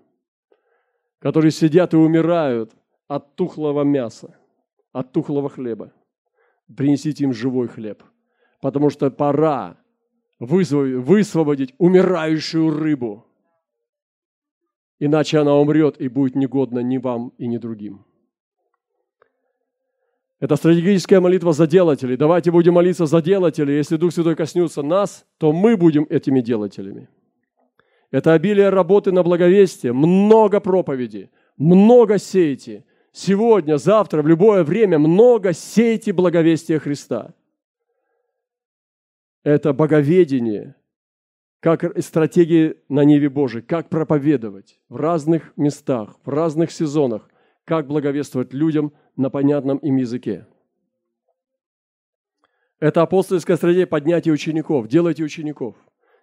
которые 1.19 1.51
сидят 1.51 1.93
и 1.93 1.97
умирают 1.97 2.73
от 3.07 3.35
тухлого 3.35 3.83
мяса, 3.83 4.35
от 4.91 5.11
тухлого 5.11 5.49
хлеба. 5.49 5.93
Принесите 6.75 7.23
им 7.23 7.33
живой 7.33 7.67
хлеб, 7.67 8.03
потому 8.61 8.89
что 8.89 9.11
пора 9.11 9.77
высвободить 10.39 11.75
умирающую 11.77 12.69
рыбу, 12.69 13.25
иначе 14.99 15.39
она 15.39 15.55
умрет 15.55 15.99
и 15.99 16.07
будет 16.07 16.35
негодна 16.35 16.79
ни 16.79 16.97
вам 16.97 17.33
и 17.37 17.47
ни 17.47 17.57
другим. 17.57 18.05
Это 20.39 20.55
стратегическая 20.55 21.19
молитва 21.19 21.51
за 21.51 21.67
делателей. 21.67 22.15
Давайте 22.15 22.51
будем 22.51 22.73
молиться 22.73 23.05
за 23.05 23.21
делателей. 23.21 23.75
Если 23.75 23.97
Дух 23.97 24.13
Святой 24.13 24.35
коснется 24.35 24.81
нас, 24.81 25.25
то 25.37 25.51
мы 25.51 25.75
будем 25.75 26.07
этими 26.09 26.39
делателями. 26.39 27.09
Это 28.09 28.33
обилие 28.33 28.69
работы 28.69 29.11
на 29.11 29.21
благовестие, 29.21 29.91
много 29.91 30.61
проповеди, 30.61 31.29
много 31.57 32.17
сейте. 32.17 32.85
Сегодня, 33.11 33.77
завтра, 33.77 34.21
в 34.21 34.27
любое 34.27 34.63
время 34.63 34.97
много 34.97 35.51
сейте 35.51 36.13
благовестия 36.13 36.79
Христа. 36.79 37.33
Это 39.43 39.73
боговедение, 39.73 40.75
как 41.59 42.01
стратегии 42.01 42.77
на 42.87 43.03
Ниве 43.03 43.29
Божией, 43.29 43.61
как 43.61 43.89
проповедовать 43.89 44.79
в 44.87 44.95
разных 44.95 45.51
местах, 45.57 46.15
в 46.23 46.29
разных 46.29 46.71
сезонах, 46.71 47.29
как 47.69 47.87
благовествовать 47.87 48.53
людям– 48.53 48.91
на 49.19 49.29
понятном 49.29 49.77
им 49.79 49.97
языке. 49.97 50.47
Это 52.79 53.01
апостольская 53.01 53.57
стратегия 53.57 53.85
поднятия 53.85 54.31
учеников. 54.31 54.87
Делайте 54.87 55.23
учеников. 55.23 55.75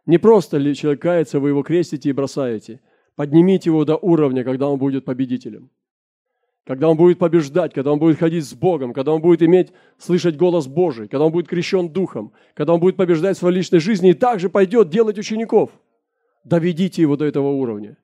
Не 0.06 0.16
просто 0.16 0.56
ли 0.56 0.74
человек 0.74 1.02
кается, 1.02 1.38
вы 1.38 1.50
его 1.50 1.62
крестите 1.62 2.08
и 2.08 2.14
бросаете. 2.14 2.80
Поднимите 3.14 3.68
его 3.68 3.84
до 3.84 3.96
уровня, 3.96 4.44
когда 4.44 4.68
он 4.68 4.78
будет 4.78 5.04
победителем. 5.04 5.70
Когда 6.64 6.88
он 6.88 6.96
будет 6.96 7.18
побеждать, 7.18 7.74
когда 7.74 7.92
он 7.92 7.98
будет 7.98 8.18
ходить 8.18 8.46
с 8.46 8.54
Богом, 8.54 8.94
когда 8.94 9.12
он 9.12 9.20
будет 9.20 9.42
иметь, 9.42 9.72
слышать 9.98 10.38
голос 10.38 10.66
Божий, 10.66 11.06
когда 11.06 11.26
он 11.26 11.32
будет 11.32 11.48
крещен 11.48 11.90
Духом, 11.90 12.32
когда 12.54 12.72
он 12.72 12.80
будет 12.80 12.96
побеждать 12.96 13.36
в 13.36 13.40
своей 13.40 13.56
личной 13.56 13.78
жизни 13.78 14.10
и 14.10 14.14
также 14.14 14.48
пойдет 14.48 14.88
делать 14.88 15.18
учеников. 15.18 15.70
Доведите 16.44 17.02
его 17.02 17.16
до 17.16 17.26
этого 17.26 17.48
уровня, 17.48 17.98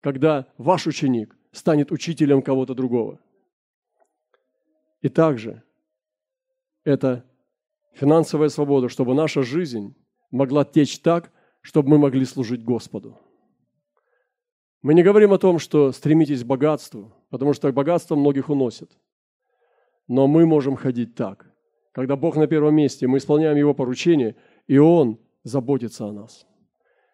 когда 0.00 0.46
ваш 0.58 0.88
ученик 0.88 1.36
станет 1.54 1.92
учителем 1.92 2.42
кого-то 2.42 2.74
другого. 2.74 3.18
И 5.00 5.08
также 5.08 5.62
это 6.84 7.24
финансовая 7.92 8.48
свобода, 8.48 8.88
чтобы 8.88 9.14
наша 9.14 9.42
жизнь 9.42 9.94
могла 10.30 10.64
течь 10.64 10.98
так, 10.98 11.30
чтобы 11.60 11.90
мы 11.90 11.98
могли 11.98 12.24
служить 12.24 12.64
Господу. 12.64 13.18
Мы 14.82 14.94
не 14.94 15.02
говорим 15.02 15.32
о 15.32 15.38
том, 15.38 15.58
что 15.58 15.92
стремитесь 15.92 16.42
к 16.42 16.46
богатству, 16.46 17.14
потому 17.30 17.54
что 17.54 17.72
богатство 17.72 18.16
многих 18.16 18.50
уносит. 18.50 18.90
Но 20.08 20.26
мы 20.26 20.44
можем 20.44 20.76
ходить 20.76 21.14
так. 21.14 21.50
Когда 21.92 22.16
Бог 22.16 22.36
на 22.36 22.46
первом 22.46 22.74
месте, 22.74 23.06
мы 23.06 23.18
исполняем 23.18 23.56
Его 23.56 23.72
поручение, 23.72 24.36
и 24.66 24.76
Он 24.76 25.18
заботится 25.42 26.06
о 26.06 26.12
нас. 26.12 26.46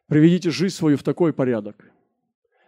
Приведите 0.09 0.51
жизнь 0.51 0.75
свою 0.75 0.97
в 0.97 1.05
такой 1.05 1.33
порядок. 1.33 1.93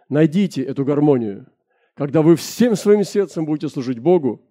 Найдите 0.07 0.63
эту 0.63 0.85
гармонию, 0.85 1.47
когда 1.93 2.21
вы 2.21 2.35
всем 2.35 2.75
своим 2.75 3.03
сердцем 3.03 3.45
будете 3.45 3.69
служить 3.69 3.99
Богу, 3.99 4.41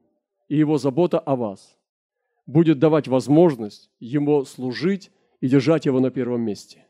и 0.49 0.57
Его 0.57 0.79
забота 0.79 1.19
о 1.19 1.37
вас 1.37 1.77
будет 2.47 2.79
давать 2.79 3.09
возможность 3.09 3.91
Ему 3.99 4.45
служить 4.45 5.11
и 5.41 5.49
держать 5.49 5.87
Его 5.87 6.01
на 6.01 6.11
первом 6.11 6.43
месте. 6.43 6.87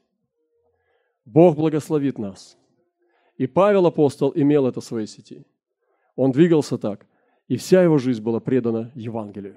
Бог 1.24 1.56
благословит 1.56 2.18
нас. 2.18 2.56
И 3.36 3.46
Павел 3.46 3.86
апостол 3.86 4.32
имел 4.34 4.66
это 4.66 4.80
в 4.80 4.84
своей 4.84 5.06
сети. 5.06 5.46
Он 6.16 6.32
двигался 6.32 6.76
так, 6.76 7.06
и 7.48 7.56
вся 7.56 7.82
его 7.82 7.98
жизнь 7.98 8.22
была 8.22 8.40
предана 8.40 8.92
Евангелию. 8.94 9.56